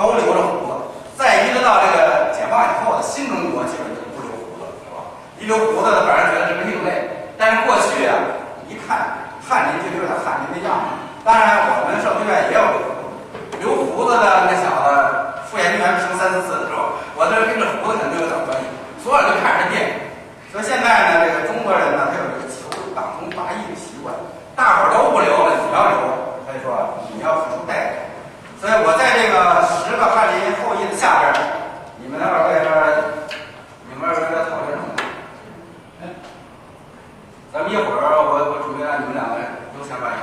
[0.00, 0.96] 都留着胡子。
[1.12, 4.00] 再一直到这个解放以后的新中国，基本就，
[5.42, 7.02] 一留胡子的，反而觉得这个另类。
[7.34, 8.14] 但是过去啊，
[8.70, 9.10] 一看
[9.42, 10.94] 翰林就有点翰林的样子。
[11.26, 12.62] 当然，我们社科院也有
[13.58, 14.94] 留胡子的那小子，
[15.50, 18.70] 副研究员升三四次的时候，我这跟着胡子肯定有点关系，
[19.02, 19.98] 所有人都看着变。
[20.54, 24.14] 所以现在呢，这个中国人呢，他有一个求党同伐异的习惯，
[24.54, 25.98] 大伙都不留了，你要留，
[26.46, 26.70] 他就说
[27.10, 27.98] 你要付出代价。
[28.62, 31.34] 所以我在这个十个翰林后裔的下边，
[31.98, 32.70] 你们二位这，
[33.90, 34.94] 你们二位在讨论什么？
[37.52, 39.44] 咱们一会儿我我准备让你们两位
[39.76, 40.18] 都先发言。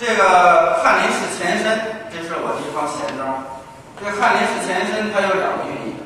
[0.00, 1.68] 这个翰林式前身，
[2.08, 3.44] 这是我的一方闲章。
[4.00, 6.00] 这个翰林式前身它有两个寓意，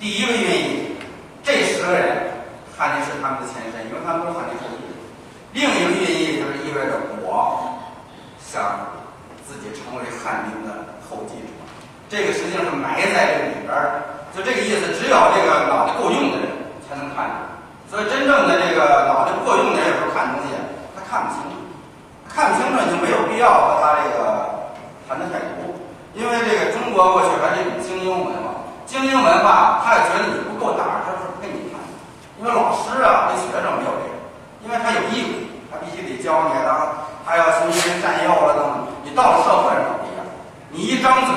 [0.00, 0.96] 第一个寓意。
[1.44, 2.40] 这十个人，
[2.72, 4.88] 翰林是他们的前身，因为他们都是翰林后裔。
[5.52, 7.76] 另一个寓意就是意味着我
[8.40, 8.96] 想
[9.44, 10.72] 自己成为翰林的
[11.04, 11.52] 后继者，
[12.08, 14.24] 这个实际上是埋在这里边的。
[14.32, 16.48] 就这个意思，只有这个脑袋够用的人
[16.88, 17.36] 才能看见。
[17.90, 20.52] 所以真正的这个脑袋不够用的人，有时候看东西
[20.92, 21.56] 他看不清楚，
[22.28, 24.20] 看不清楚你就没有必要和他这个
[25.08, 25.72] 谈的太多，
[26.12, 28.60] 因为这个中国过去还是一种精英文化。
[28.84, 31.76] 精英文化，他也觉得你不够胆，他是不跟你谈。
[32.40, 34.16] 因为老师啊，跟学生没有这个，
[34.64, 35.32] 因为他有义务，
[35.68, 38.72] 他必须得教你，然后他要循循善诱了等等。
[39.04, 40.24] 你到了社会上不一样，
[40.72, 41.36] 你一张嘴，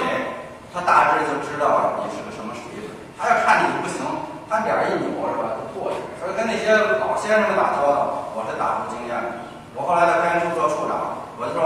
[0.72, 2.88] 他大致就知道你是个什么水准。
[3.20, 4.00] 他要看你不行，
[4.48, 6.00] 他脸一扭是吧，就过去。
[6.24, 9.42] 所以跟那些老先生们打交道，我是打出经验的。
[9.74, 11.66] 我后来在科研处做处长，我就说，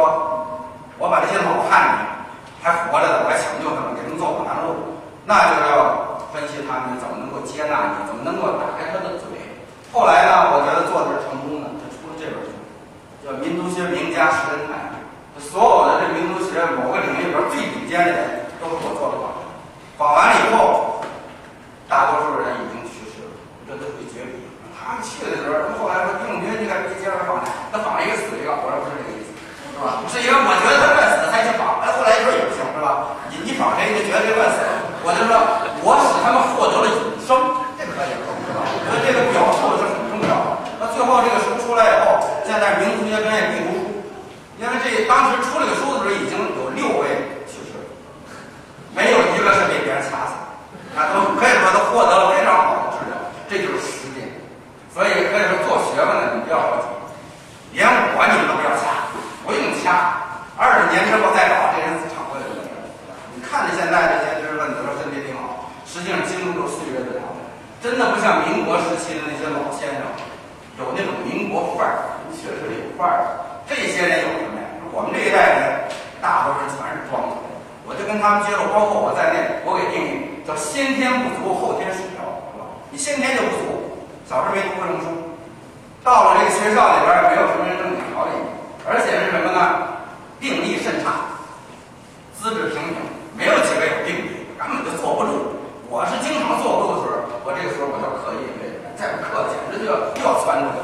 [0.97, 2.31] 我把这些老汉子
[2.63, 4.95] 还活着的，我还抢救他们，给他们做往南路。
[5.27, 9.27] 那就要分析他们怎么能够接纳你，怎么能够打开他的嘴。
[9.91, 12.55] 后来呢，我觉得做的是成功的，他出了这本书，
[13.25, 14.79] 叫《民族学名家十人谈》。
[15.41, 19.43] 所有的这民族学某个领域里边最顶尖的人，都是我做的访谈。
[19.97, 21.01] 访完了以后，
[21.89, 23.33] 大多数人已经去世了，
[23.67, 24.44] 这都会绝笔。
[24.85, 29.33] 他们去的时候，他后来说丁仲军，你看别接着访谈，他访一个死一个，我说不是这个意思，
[29.73, 30.05] 是吧？
[30.05, 33.17] 是因为我觉得他乱死才去访，哎，后来一说也不行，是吧？
[33.33, 34.61] 你你绑谁，你就觉得这乱死。
[35.01, 35.33] 我就说，
[35.81, 37.33] 我使他们获得了永生，
[37.81, 38.13] 这可以，
[38.45, 38.61] 是吧？
[38.85, 40.49] 所以这个表述是很重要的。
[40.77, 44.05] 那最后这个书出来以后，现在民族学专业必读书，
[44.61, 47.89] 因为这当时出这个书的时候已经有六位去世了，
[48.93, 50.37] 没有一个是被别人掐死，
[50.93, 53.17] 啊，都可以说都获得了非常好的治疗，
[53.49, 54.29] 这就是实践。
[54.95, 56.87] 所以可以说做学问的你不要着急，
[57.75, 57.83] 连
[58.15, 59.11] 我你们都不要掐，
[59.43, 60.23] 不用掐，
[60.55, 62.47] 二十年之后再找这人场会的
[63.35, 64.35] 你看着现在这些。
[64.97, 67.45] 身体挺好，实际上经不住岁月的淘汰，
[67.83, 70.01] 真的不像民国时期的那些老先生，
[70.79, 73.61] 有那种民国范儿，确实有范儿。
[73.67, 74.65] 这些人有什么呀？
[74.89, 75.61] 我们这一代人，
[76.19, 77.37] 大多数全是装的。
[77.85, 82.63] 我就跟跟他们接触，包括我在内，我给定义叫先天不足，后天失调，是吧？
[82.89, 83.74] 你先天就不足，
[84.25, 85.07] 小时候没读过什么书，
[86.01, 88.33] 到了这个学校里边也没有什么人正经调理，
[88.89, 90.01] 而且是什么呢？
[90.41, 91.37] 定力甚差，
[92.33, 92.97] 资质平平，
[93.37, 95.61] 没有几个有定力，根本就坐不住。
[95.93, 100.81] 我是经常坐不住的时候，我这个时候我就刻意为再不刻，简直就要又要窜出来。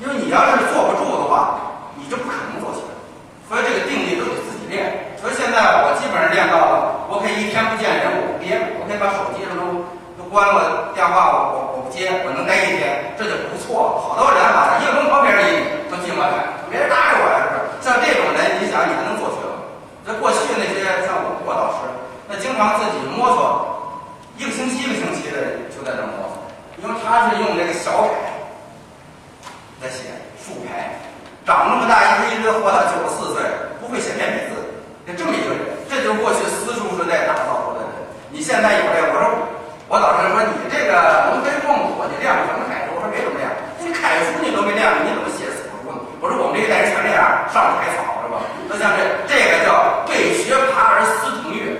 [0.00, 1.60] 因为你要是坐不住的话，
[2.00, 2.96] 你就不可能坐起来。
[3.44, 5.12] 所以这个定力都得自己练。
[5.20, 9.99] 所以现在我基本上练到了，我可以一天不见人，我不憋，我可以把手机什么都都
[10.30, 13.98] 关了，电话我我我不接，我能待一天，这就不错。
[13.98, 16.30] 好多人啊，一门口别人理你，都进不来，
[16.70, 17.66] 没人搭理我呀，是不是？
[17.82, 19.50] 像这种人，你想也能做学问。
[20.06, 21.90] 那过去那些像我我导师，
[22.30, 23.42] 那经常自己摸索，
[24.38, 26.46] 一个星期一个星期的就在这摸索，
[26.78, 28.14] 因为他是用这个小楷
[29.82, 30.94] 在写竖排，
[31.42, 33.42] 长这么大一直一直活到九十四岁，
[33.82, 34.62] 不会写便笔字，
[35.10, 38.06] 就这么一个人，这就是过去私塾时代打造出来的人。
[38.30, 39.26] 你现在有这，我说
[39.90, 40.94] 我导师说你这个
[41.34, 42.94] 龙飞凤舞，你练过什么楷书？
[42.94, 43.50] 我说没怎么练，
[43.82, 45.98] 你楷书你都没练过，你怎么写死书呢？
[46.22, 48.38] 我说我们这一代人全这样，上海草是吧？
[48.70, 51.74] 就像这这个叫为学爬而思腾跃，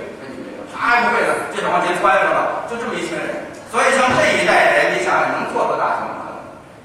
[0.75, 2.67] 啥也不会的，就想往前窜是吧？
[2.67, 3.31] 就这么一群人，
[3.71, 6.35] 所以像这一代人，你想想能做多大成就？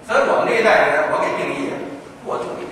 [0.07, 1.75] 所以我们这一代人，我给定义
[2.23, 2.71] 过度一点。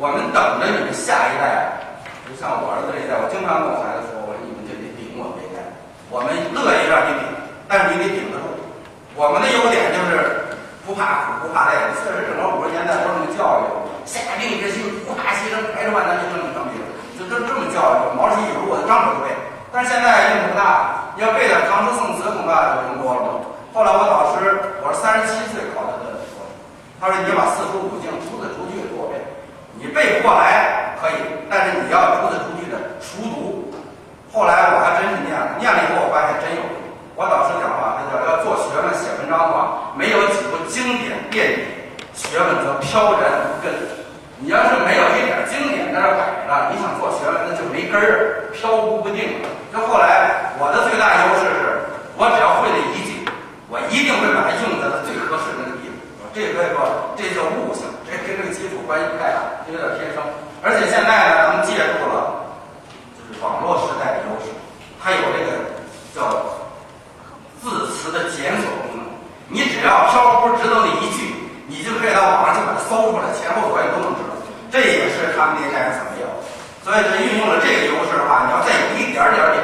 [0.00, 1.84] 我们等着你们下一代，
[2.24, 5.60] 就像我儿子这一代，我经常跟我孩子说，我说你们就得顶我这一代，
[6.16, 7.28] 我们乐意让你顶，
[7.68, 8.48] 但是你得顶得住。
[9.12, 10.48] 我们的优点就是
[10.88, 11.76] 不怕苦，不怕累。
[12.00, 13.68] 确实，整个五十年代都这么教育，
[14.08, 16.80] 下定决心，不怕牺牲，排除万难就这么成绩，
[17.20, 19.36] 就这这么教育，毛主席语录我都张口就背。
[19.68, 23.44] 但是现在用不大，要背点唐诗宋词恐怕就用多了。
[23.76, 26.16] 后来我导师，我是三十七岁考的的，
[26.96, 29.20] 他说你把四书五经逐字逐句给我背，
[29.76, 33.68] 你背不过来可以，但是你要逐字逐句的熟读。
[34.32, 36.76] 后来我还真是念了，念了以后我发现真有用。
[37.16, 41.62] 我导师讲话，他叫要做学问写文章的话，没有几部经典垫底，
[42.12, 43.72] 学问则飘然无根。
[44.36, 49.40] 你要是没有一点经典在这摆着，你想做学问那就没根儿，飘忽不定。
[49.72, 51.80] 就后来我的最大优势是，
[52.20, 53.24] 我只要会了一句。
[53.72, 55.96] 我一定会把它用在了最合适的那个地方。
[56.36, 56.84] 这个可以说，
[57.16, 60.20] 这叫悟性，这跟这个基础关系不太大，这有点天生。
[60.60, 62.35] 而且现在呢，咱们借助了
[63.42, 64.52] 网络时代的优势，
[65.02, 65.74] 它有这个
[66.14, 66.20] 叫
[67.62, 69.06] 字词的检索功能。
[69.48, 71.34] 你只要飘忽知道那一句，
[71.68, 74.34] 你就可以到网上去把它搜出来，前后左右都能知道。
[74.70, 76.28] 这也是他们那代人所没有。
[76.82, 79.62] 所以，这运用了这个优势的话，你要再有一点点点，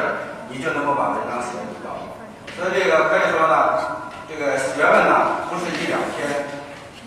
[0.49, 2.15] 你就能够把文章写得比较好。
[2.59, 3.79] 所以这个可以说呢，
[4.29, 6.47] 这个学问呢不是一两天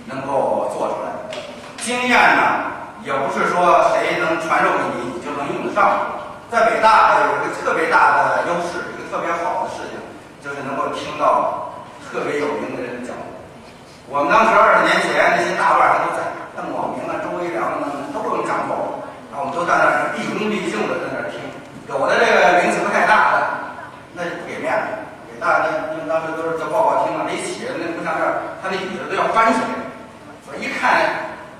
[0.06, 1.40] 能够做出来的，
[1.84, 2.72] 经验呢
[3.04, 6.15] 也不是说谁能传授给你，你就能用得上。
[6.56, 10.00] 在北大有一个特别大的优势，一个特别好的事情，
[10.40, 11.76] 就是能够听到
[12.08, 13.28] 特别有名的人的讲座。
[14.08, 16.24] 我们当时二十年前那些大腕还都在，
[16.56, 17.84] 邓广明啊、周维良啊
[18.16, 21.44] 都能讲口，然后我们都在那儿毕恭毕敬的在那儿听。
[21.92, 23.40] 有的这个名气不太大的，
[24.16, 24.88] 那就不给面子。
[25.28, 29.76] 北大那因为当时都是叫报告厅嘛，那一起那不像这儿，他那椅子都要翻起来，
[30.48, 31.04] 所以一看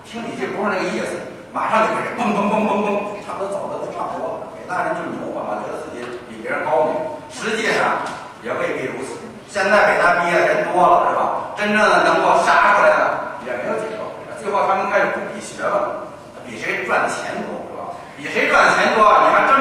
[0.08, 1.20] 听你这不是那个意思，
[1.52, 4.55] 马上就给人嘣嘣嘣嘣嘣，差不多走的都差不多了。
[4.66, 6.98] 北大人就牛嘛，觉得自己比别人高明，
[7.30, 8.02] 实际上
[8.42, 9.14] 也未必如此。
[9.48, 11.54] 现在北大毕业的人多了，是吧？
[11.54, 14.02] 真正的能够杀出来的也没有几个。
[14.42, 15.78] 最后他们开始不比学问，
[16.50, 17.94] 比谁赚钱多，是吧？
[18.18, 19.54] 比谁赚钱多，你还真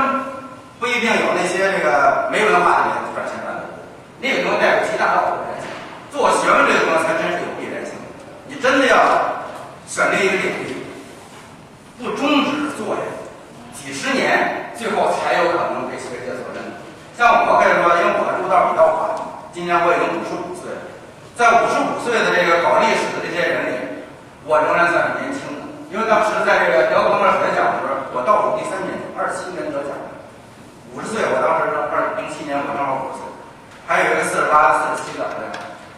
[0.81, 3.77] 不一定有那些这个没文化的人赚钱赚的多。
[4.25, 5.69] 那个东西带有极大的偶然性，
[6.09, 7.93] 做学问这个东西才真是有必然性。
[8.49, 8.97] 你真的要
[9.85, 10.81] 选定一个领域，
[12.01, 13.05] 不终止做呀，
[13.77, 16.77] 几十年，最后才有可能给学界所认可。
[17.15, 19.15] 像我可以说，因为我入道比较晚，
[19.55, 20.75] 今年我已经五十五岁，
[21.39, 24.03] 在五十五岁的这个搞历史的这些人里，
[24.43, 25.63] 我仍然算是年轻的。
[25.95, 29.95] 因为当时在这个德国诺尔奖的时候，我倒数第三年，二七年得奖。
[30.91, 33.27] 五十岁，我当时是二零七年我正好五十岁。
[33.87, 35.47] 还有一个四十八、四十七的，对？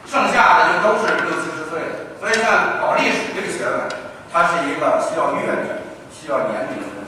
[0.04, 2.12] 剩下的就都是六七十岁的。
[2.20, 3.88] 所以像搞历史这个学问，
[4.28, 5.72] 它是一个需要阅历、
[6.12, 7.05] 需要年龄的。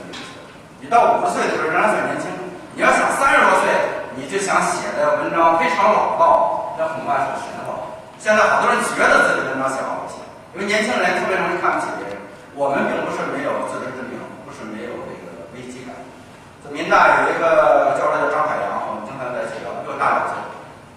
[0.79, 2.31] 你到五十岁的时候仍然算年轻，
[2.73, 3.67] 你要想三十多岁，
[4.15, 7.75] 你就想写的文章非常老道，那恐怕是神话。
[8.17, 10.23] 现在好多人觉得自己文章写好写，
[10.55, 12.15] 因为年轻人特别容易看不起别人。
[12.55, 15.95] 我们并不是没有自知之明，不是没有这个危机感。
[16.63, 20.35] 这民大有一个教授叫张海洋，我们经常在一起聊，比我大两岁。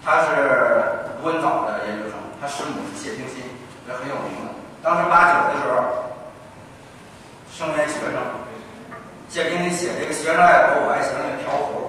[0.03, 3.39] 他是吴文藻的研究生，他师母是谢冰心，
[3.87, 4.51] 也很有名的。
[4.83, 6.11] 当时八九的时候，
[7.47, 8.19] 生源学生，
[9.29, 11.82] 谢冰心写这个“学生爱国，我爱行”那个条幅，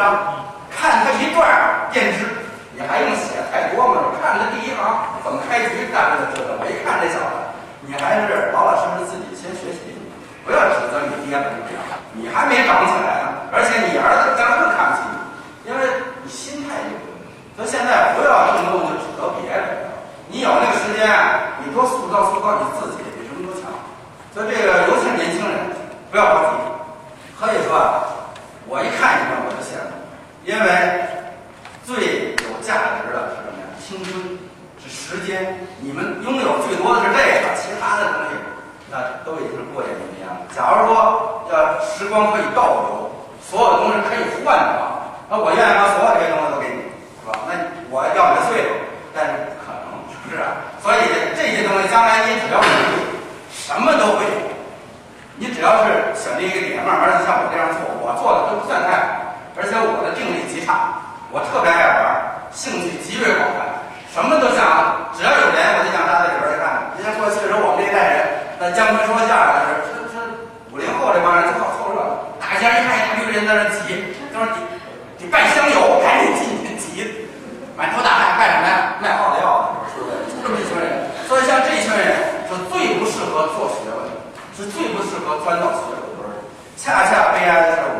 [0.00, 0.16] 章，
[0.72, 1.44] 看他一段
[1.92, 2.24] 便知。
[2.72, 4.08] 你还用写太多吗？
[4.08, 4.80] 你看他第一行
[5.20, 6.56] 怎么开局，大概就知道。
[6.56, 7.36] 我一看这小子，
[7.84, 9.92] 你还是老老实实自己先学习，
[10.48, 11.84] 不要指责你爹怎么样。
[12.16, 15.84] 你还没长起来呢，而且你儿子将来更看不起你，因为
[16.24, 17.36] 你心态有问题。
[17.52, 19.92] 所以现在不要动不动就指责别人，
[20.32, 21.04] 你有那个时间，
[21.60, 23.68] 你多塑造塑造你自己，比什么都强。
[24.32, 25.68] 所以这个尤其是年轻人，
[26.08, 26.64] 不要把着急。
[27.36, 28.08] 可以说啊，
[28.64, 29.92] 我一看你们我就羡慕，
[30.50, 30.66] 因为。
[31.86, 31.96] 最
[32.38, 33.66] 有价值的是什么呀？
[33.82, 34.14] 青春，
[34.78, 35.58] 是时间。
[35.80, 38.38] 你们拥有最多的是这个，其他的东西
[38.92, 38.94] 那
[39.26, 40.46] 都已经是过眼云烟了。
[40.54, 43.10] 假如说要时光可以倒流，
[43.42, 46.86] 所有的东西可以换的话，那我愿意把所有这些东西都给你，
[47.18, 47.34] 是吧？
[47.50, 47.58] 那
[47.90, 48.70] 我要你的岁数，
[49.10, 50.38] 但是不可能，是不是？
[50.78, 53.18] 所以这些东西将来你只要努力，
[53.50, 54.46] 什么都会有。
[55.42, 61.00] 你只要是选定一个点，慢慢的像我这样做，我做的都不算太好，而且我的定力极差。
[61.30, 63.62] 我特别爱玩，兴趣极为广泛，
[64.10, 64.66] 什么都想，
[65.14, 66.90] 只要有人我就想扎在里边去看。
[66.98, 68.18] 你像过去的时候，我们这一代人，
[68.58, 70.14] 那姜昆说相声的是，是是
[70.74, 77.30] 五零后这帮人就好凑热闹，大街上一看一大堆人在那挤，就是得得办香油，赶紧进去挤，
[77.78, 78.98] 满头大汗干什么呀？
[78.98, 80.18] 卖耗子药的，是不是？
[80.34, 81.06] 就这么一群人。
[81.30, 84.02] 所以像这群人是最不适合做学问，
[84.58, 86.34] 是最不适合钻到学术堆儿。
[86.74, 87.86] 恰恰悲哀的是，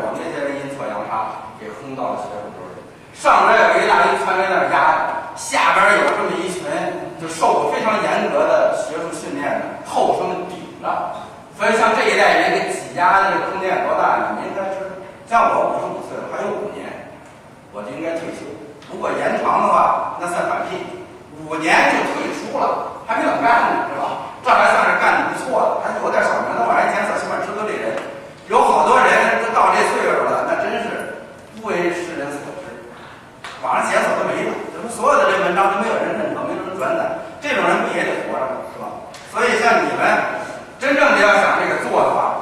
[1.95, 2.71] 到了学术堆儿。
[3.13, 6.63] 上边有一大堆全在那压着，下边有这么一群
[7.19, 10.87] 就受过非常严格的学术训练的后生顶着，
[11.53, 14.31] 所以像这一代人给挤压的这个空间有多大？
[14.31, 14.95] 你们应该知道。
[15.29, 16.87] 像我五十五岁了，还有五年，
[17.71, 18.47] 我就应该退休。
[18.89, 20.79] 如果延长的话，那算反聘，
[21.45, 24.33] 五年就退出了，还没怎么干呢，是吧？
[24.41, 27.95] 这还算是干的不错的，还有点小名头，往上检索起码知道这人。
[28.49, 31.15] 有好多人都到这岁数了，那真是
[31.53, 32.49] 不为世人所。
[33.71, 37.07] 网上检索都没用，怎么所有的这文章都没有人认可，没有人转载？
[37.39, 38.67] 这种人不也得活着吗？
[38.75, 38.91] 是吧？
[39.31, 40.03] 所以像你们
[40.75, 42.35] 真正的要想这个做的话，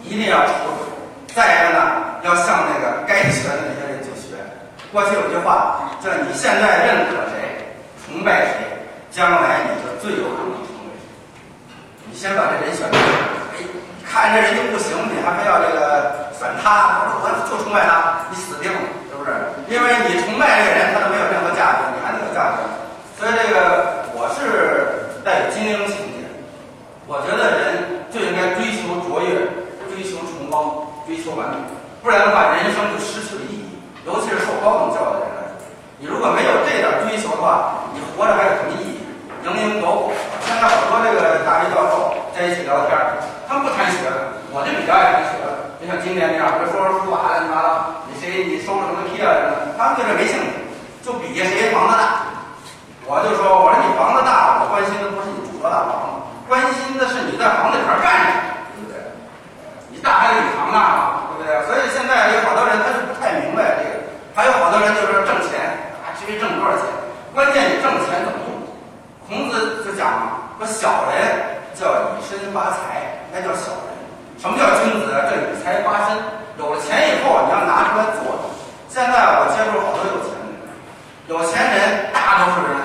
[0.00, 0.88] 一定要出水。
[1.36, 4.40] 再一个呢，要向那个该学的那些人去学。
[4.88, 8.64] 过去有句话叫“你现在认可谁，崇拜谁，
[9.10, 11.12] 将来你就最有可能成为谁”。
[12.08, 12.96] 你先把这人选对，
[13.52, 13.68] 哎，
[14.00, 18.80] 看这人就不行，你还非要这个选他，我就崇拜他，你死定了。
[19.24, 19.72] 是不是？
[19.72, 22.68] 因为你崇拜这个人，他都没有任何价值，你还能有价值？
[23.16, 26.28] 所以这个我是带有精英情节。
[27.08, 29.48] 我觉得人就应该追求卓越，
[29.88, 30.84] 追求崇高。
[31.04, 31.56] 追求完美，
[32.00, 33.76] 不然的话，人生就失去了意义。
[34.08, 35.36] 尤其是受高等教育的人，
[36.00, 39.04] 你如果没有这点追求的话，你活着还有什么意义？
[39.44, 40.12] 蝇营狗苟。
[40.48, 42.96] 现在好多这个大学教授在一起聊天，
[43.46, 44.08] 他们不谈学，
[44.48, 45.36] 我就比较爱谈学。
[45.80, 47.68] 就像今天这样，比如说书法，乱七八糟，
[48.08, 50.48] 你谁你收了什么批啊什么，他们对这没兴趣，
[51.04, 52.32] 就比谁房子大。
[53.04, 58.96] 我就说，我说你房子大，我关心的不是你住多大房子，关心的是你在房子里边干什么，对不对？
[59.92, 61.52] 你大还得你房大嘛，对不对？
[61.68, 65.68] 所以现在有好多人他就不太明白这个，还有好多人就是挣钱
[66.00, 66.88] 啊，至于挣多少钱，
[67.36, 68.56] 关键你挣钱怎么用。
[69.28, 73.93] 孔子就讲嘛，说小人叫以身发财，那叫小人。
[74.38, 75.08] 什么叫君子？
[75.10, 76.18] 叫以财发身。
[76.58, 78.38] 有了钱以后，你要拿出来做。
[78.86, 80.70] 现在我接触好多有钱人，
[81.26, 82.78] 有钱人大多数人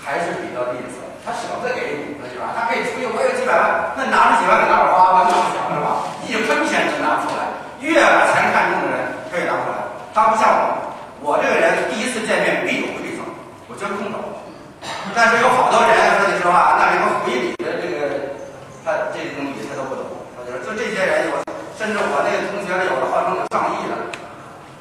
[0.00, 5.88] 还是比较吝啬，他舍不得给你五十几万，他可以出去我有几百万，那拿着几万给哪儿花吧，那不行是吧？
[6.24, 7.44] 一分钱都拿不出来，
[7.84, 8.96] 越把钱看重的人
[9.28, 9.84] 可以拿出来。
[10.16, 10.48] 他不像
[11.20, 13.20] 我，我这个人第一次见面必有馈赠，
[13.68, 14.16] 我绝空手。
[15.12, 18.32] 但是有好多人说句实话，那连个回礼的这个，
[18.80, 20.08] 他这个东西他都不懂。
[20.32, 21.44] 他就说，就这些人，我
[21.80, 23.96] 甚至我那个同学有的号称有上亿的，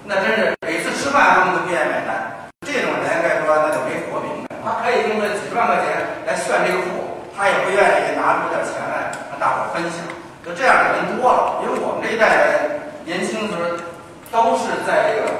[0.03, 2.51] 那真是每次吃饭他们都不愿意买单。
[2.67, 4.59] 这种人该说那就没活明白。
[4.59, 5.95] 他可以用这几十万块钱
[6.27, 10.03] 来炫这个富，他也不愿意拿出点钱来和大伙分享。
[10.43, 13.79] 就这样的人多了，因为我们这一代人年轻的时候
[14.27, 15.31] 都是在这个，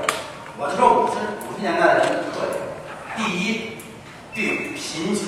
[0.56, 2.64] 我就说五十五十年代的人的特点，
[3.20, 3.76] 第一。
[4.32, 5.28] 对贫穷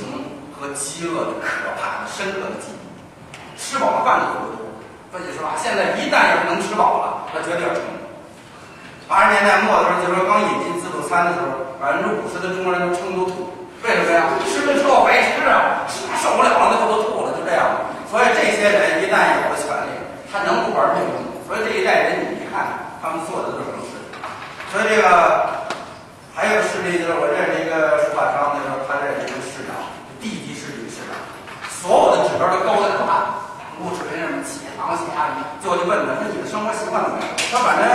[0.55, 4.70] 和饥饿的可怕的深刻的记忆，吃饱了饭的都
[5.11, 5.19] 不多。
[5.19, 7.83] 说句实话，现在一旦要是能吃饱了，那绝对要撑。
[9.11, 13.51] 八十年代末的时候，就说刚引进自助餐的时候，百分之五十的中国人都撑都吐。
[13.83, 14.23] 为什么呀？
[14.47, 17.67] 吃了之后白吃啊，吃受不了了，最后都吐了，就这样。
[18.07, 19.91] 所以这些人一旦有了权利，
[20.31, 21.19] 他能不玩命吗？
[21.43, 22.71] 所以这一代人，你一看
[23.03, 23.91] 他们做的都是什么事？
[24.71, 25.59] 所以这个。
[26.33, 29.75] 还有事例就是我认识一个书法商，那时候他认识一个市长，
[30.23, 31.13] 地级市级市长，
[31.67, 33.35] 所有的指标都高的可怕，
[33.77, 34.39] 录水什么
[34.97, 37.25] 起航起啊，最后就问他，说你的生活习惯怎么样？
[37.51, 37.87] 他反正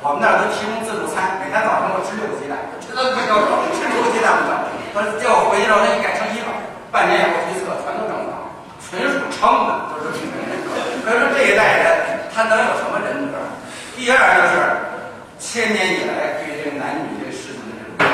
[0.00, 4.64] 我们那儿都提供自助餐，每天早上我吃六个鸡蛋，这都不要求，吃六个鸡蛋不管。
[4.90, 6.48] 他叫我回去之后，他一改成一个，
[6.90, 8.32] 半年以后一测全都正常，
[8.82, 10.50] 纯属撑的，就是这么人。
[11.04, 13.38] 可是这一代人，他能有什么人格？
[13.94, 14.58] 第二就是
[15.38, 18.08] 千年以来对这个男女这个事情的这种，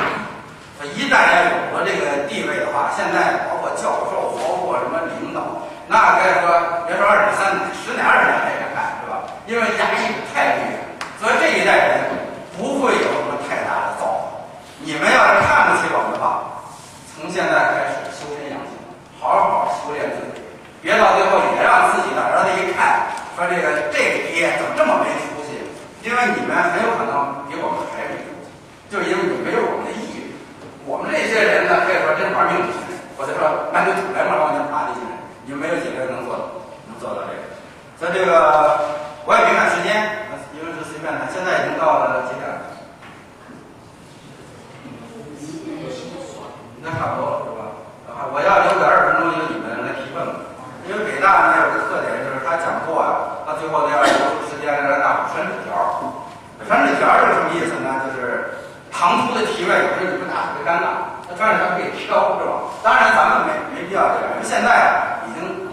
[0.78, 0.84] 他。
[0.96, 6.50] 一旦要有了这个地位的话，现在包括教授，包括什么领导，那该说
[6.86, 9.22] 别说二奶三奶，十奶二奶他也敢干，是吧？
[9.46, 10.82] 因为压抑太厉害，
[11.22, 12.10] 所以这一代人
[12.58, 14.42] 不会有什么太大的造化。
[14.82, 16.42] 你们要是看不起我们的话，
[17.14, 18.74] 从现在开始修身养性，
[19.22, 20.42] 好好修炼自己，
[20.82, 23.06] 别到最后也让自己的儿子一看，
[23.38, 25.62] 说这个这个爹怎么这么没出息？
[26.02, 28.50] 因为你们很有可能比我们还没出息，
[28.90, 30.34] 就因为你没有我们的意。
[30.86, 32.78] 我们这些人呢，可以说真玩命的人，
[33.18, 35.02] 或者说满嘴土来嘛往前爬的些
[35.46, 36.42] 人，你们没有几个人能做到，
[36.90, 37.46] 能做到这个。
[37.94, 38.82] 所以这个
[39.24, 40.26] 我也没看时间，
[40.58, 41.30] 因为是随便的。
[41.30, 42.74] 现在已经到了几点了？
[46.82, 47.62] 那差不多了，是吧？
[48.10, 50.18] 啊，我要留个二十分钟，由你们来提问。
[50.86, 55.70] 因为北大呢有个特点，就是他讲座啊，他最后都要留出时间来让大伙传纸条。
[56.66, 58.06] 传纸条是什么意思呢？
[58.06, 58.50] 就是
[58.90, 61.18] 唐突的提问，有时候你不答特别尴尬。
[61.26, 62.52] 那传纸条可以挑，是吧？
[62.86, 65.15] 当然咱们没没必要这样，因为现在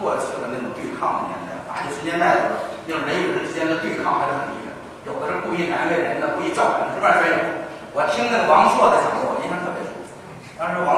[0.04, 1.56] 过去的那种对抗的年代。
[1.64, 4.76] 八九十年代的时候，那种人与人之间的对抗还是很厉害。
[5.08, 7.40] 有的是故意难为人的，故意叫板的，是不是全有？
[7.96, 9.96] 我听那个王朔的讲座，我印象特别深。
[10.60, 10.93] 当时王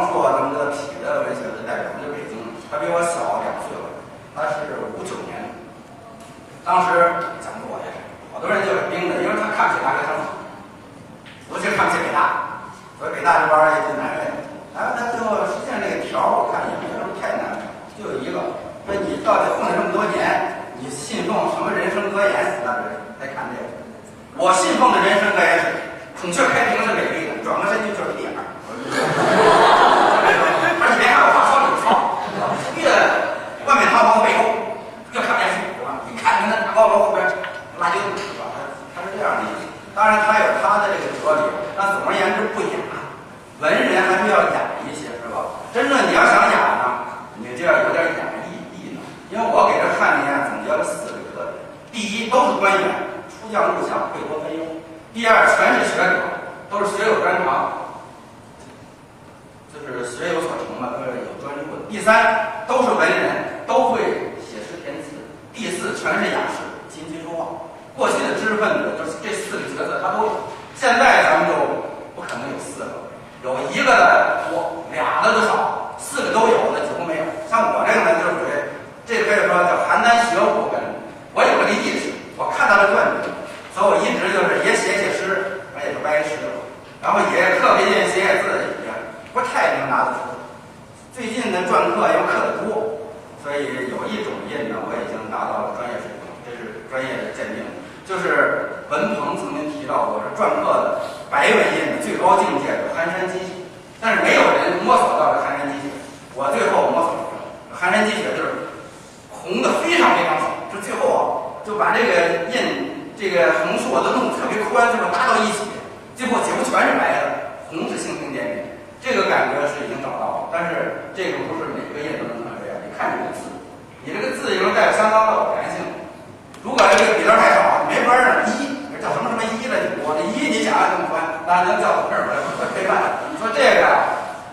[132.26, 132.94] 能叫到这儿来，可以办。
[133.30, 133.84] 你说这个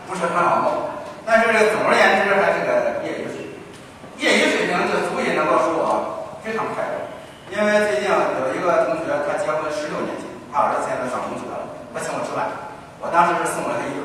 [0.07, 0.93] 不是很好弄，
[1.25, 3.57] 但是总而言之还是个业余水平，
[4.21, 7.01] 业余水平就足以能够使我非常快乐。
[7.53, 8.17] 因为最近有
[8.53, 12.49] 一个同学，他结婚十六年前，他儿子现在上中学了，他请我吃饭，
[12.97, 14.01] 我当时是送了他一对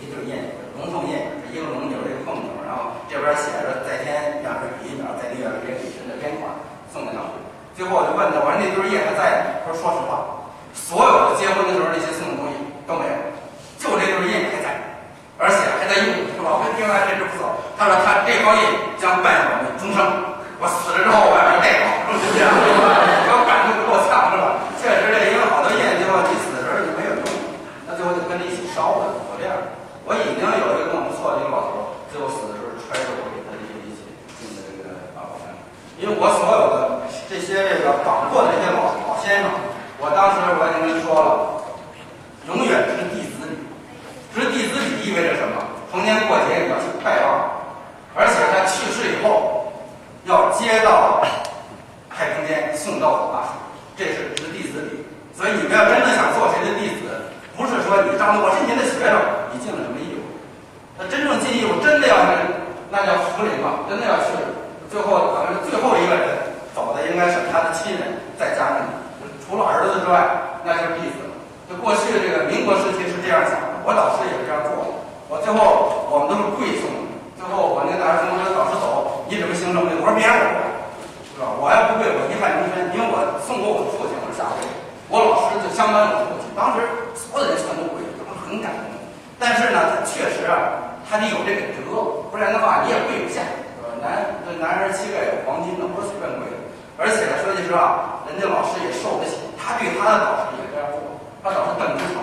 [0.00, 0.32] 一对印，
[0.80, 1.20] 龙凤印，
[1.52, 6.48] 一个龙牛，一个凤牛，然后这边写着在天养水笔一秒，在地上这个李神的边框
[6.88, 7.20] 送给他。
[7.76, 9.68] 最后我就问他，我说那对印还在吗？
[9.68, 10.24] 他说说实话，
[10.72, 12.56] 所有的结婚的时候那些送的东西
[12.86, 13.14] 都没有，
[13.82, 14.78] 就这对印还在，
[15.36, 16.38] 而且还在用。
[16.46, 18.62] 老哥听完这是不错，他说他这包印
[19.02, 19.98] 将伴我们终生，
[20.62, 24.62] 我死了之后我要带好，就这样，我感动够呛是吧？
[24.78, 27.26] 确实这因为好多印最后你死的时候就没有用，
[27.90, 29.18] 那最后就跟着一起烧了。
[29.26, 29.58] 我这样，
[30.06, 34.06] 我已经有一个跟我不错的一个老头，最后死的时候揣着我给他的一起
[34.38, 35.50] 进的这个八宝山，
[35.98, 37.02] 因为我所有的。
[37.28, 39.50] 这些这个访过的这些老老先生，
[39.98, 41.55] 我当时我已经跟您说了，
[42.46, 43.58] 永远是弟子礼。
[44.34, 45.62] 知弟子礼意味着什么？
[45.90, 47.50] 逢年过节你要去拜望，
[48.14, 49.72] 而且他去世以后
[50.26, 51.24] 要接到
[52.10, 53.52] 太平间送到火化处，
[53.96, 55.02] 这是知弟子礼。
[55.34, 57.10] 所以你们要真的想做谁的弟子，
[57.56, 59.16] 不是说你当我是您的学生，
[59.52, 60.22] 你尽了什么义务？
[60.98, 62.30] 那真正尽义务，真的要是
[62.90, 64.30] 那叫福临嘛，真的要去，
[64.90, 66.54] 最后可能是最后一个人。
[66.76, 68.84] 走的应该是他的亲人，再加上
[69.40, 70.28] 除了儿子之外，
[70.62, 71.24] 那就是弟子
[71.66, 74.90] 就过去这个民国时期是这样想的，我导师也是这样做的。
[75.26, 76.86] 我最后我们都是跪送，
[77.34, 79.82] 最后我那个大师兄说导师走，你准备行什么？
[79.98, 80.62] 我说别人我跪，
[81.26, 81.50] 是吧？
[81.58, 84.62] 我要不跪，我遗憾终身，因为我送过我的父亲，我是下跪。
[85.10, 86.86] 我老师就相当于我父亲，当时
[87.18, 88.86] 所有人全都跪，他们很感动。
[89.42, 93.42] 但是呢，他确实啊，他得有这个德，不然的话你也跪不下。
[93.98, 96.56] 男这男人膝盖有黄金的，不是随便跪的。
[96.94, 101.00] 而且说句实话，人家老师也受得起，他对他的导师也这样做。
[101.46, 102.18] 他导师邓之诚、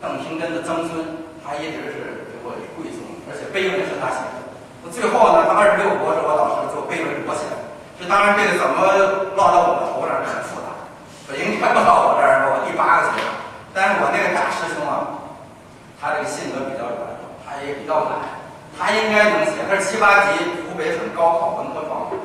[0.00, 0.96] 邓廷根的曾孙，
[1.44, 4.40] 他一直是给我跪送，而且碑文是他写的。
[4.80, 7.60] 那最后呢，那二十六国是我导师做碑文我写的。
[8.00, 8.80] 这当然这个怎么
[9.36, 10.72] 落到我头上很复杂，
[11.36, 13.28] 影传不到我这儿，我第八个学生。
[13.76, 15.12] 但是我那个大师兄啊，
[16.00, 17.04] 他这个性格比较软，
[17.44, 18.16] 他也比较懒，
[18.80, 19.60] 他应该能写。
[19.68, 22.16] 他是七八级湖北省高考文科状元。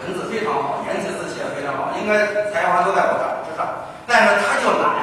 [0.00, 3.68] 文字非常好，言辞字写的非常好，应该才华都在我这儿之上。
[4.08, 5.01] 但是他就懒，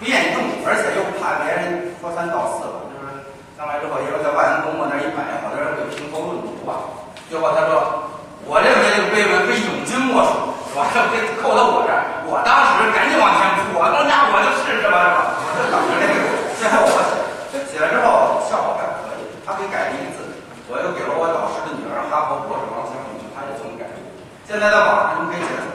[0.00, 2.88] 不愿意动，而且又怕别人说三道四了。
[2.88, 3.20] 就是
[3.52, 6.88] 上来之后，一说在万安公墓那一摆，好多人会评头论足吧。
[7.28, 8.08] 最后他说
[8.48, 10.32] ：“我认为这个碑文非永经莫属，
[10.72, 10.88] 是吧？
[10.96, 15.18] 这被扣到我这儿，我当时赶紧往前扑，我说那我就试试吧，是吧？
[15.52, 16.16] 就等着这个。
[16.56, 16.96] 最后我
[17.52, 20.24] 写，写了之后效果还可以，他给改了一个字，
[20.72, 23.84] 我又给了我导师的女儿哈佛博士王香云，他也这么改。
[24.48, 25.68] 现在在网上你可以检索，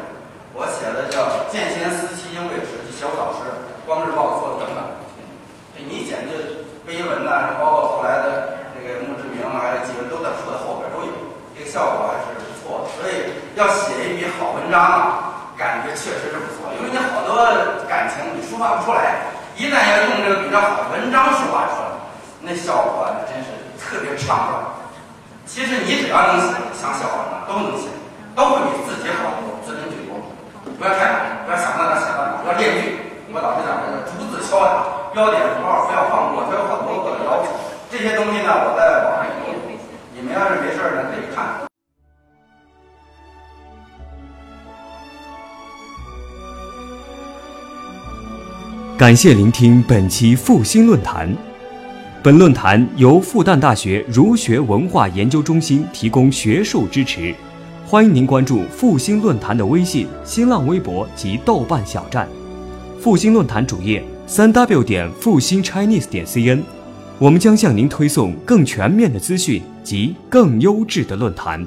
[0.57, 3.47] 我写的叫《见贤思齐应未迟》，写我导师，
[3.85, 4.83] 光日报做的整版。
[5.77, 6.33] 这你一检这
[6.85, 11.13] 碑文呐，包括后来的这个墓志铭啊，还有祭文，都在书的后边都有，
[11.53, 12.91] 这个效果还是不错的。
[12.97, 17.45] 所以要写一笔好文章啊，感觉确实是不错，因为你好多
[17.87, 21.87] 感情你抒发不出来，一旦要用这个比较好的文章抒发出来，
[22.41, 24.57] 那效果那真是特别畅快。
[25.45, 27.87] 其实你只要能写，想写好都能写。
[28.35, 29.31] 都会比自己好
[29.65, 30.19] 字斟句多，
[30.77, 33.04] 不要太，不要想到哪写到哪，要练句。
[33.35, 37.51] 我老师讲的逐字敲打，标点符号不要放过，它有很多个要求。
[37.91, 39.59] 这些东西呢，我在网上也有，
[40.15, 41.67] 你们要是没事呢，可以看。
[48.97, 51.35] 感谢聆听本期复兴论坛。
[52.23, 57.35] 本论坛由复旦大学儒学文化研究中心提供学术支持。
[57.85, 62.29] 欢迎您关注复兴论坛的微信、新浪微博及豆瓣小站。
[63.05, 66.63] 复兴论坛主页：三 w 点复兴 Chinese 点 cn。
[67.19, 71.63] 我们将向您推送更全面的资讯及更优质的论坛。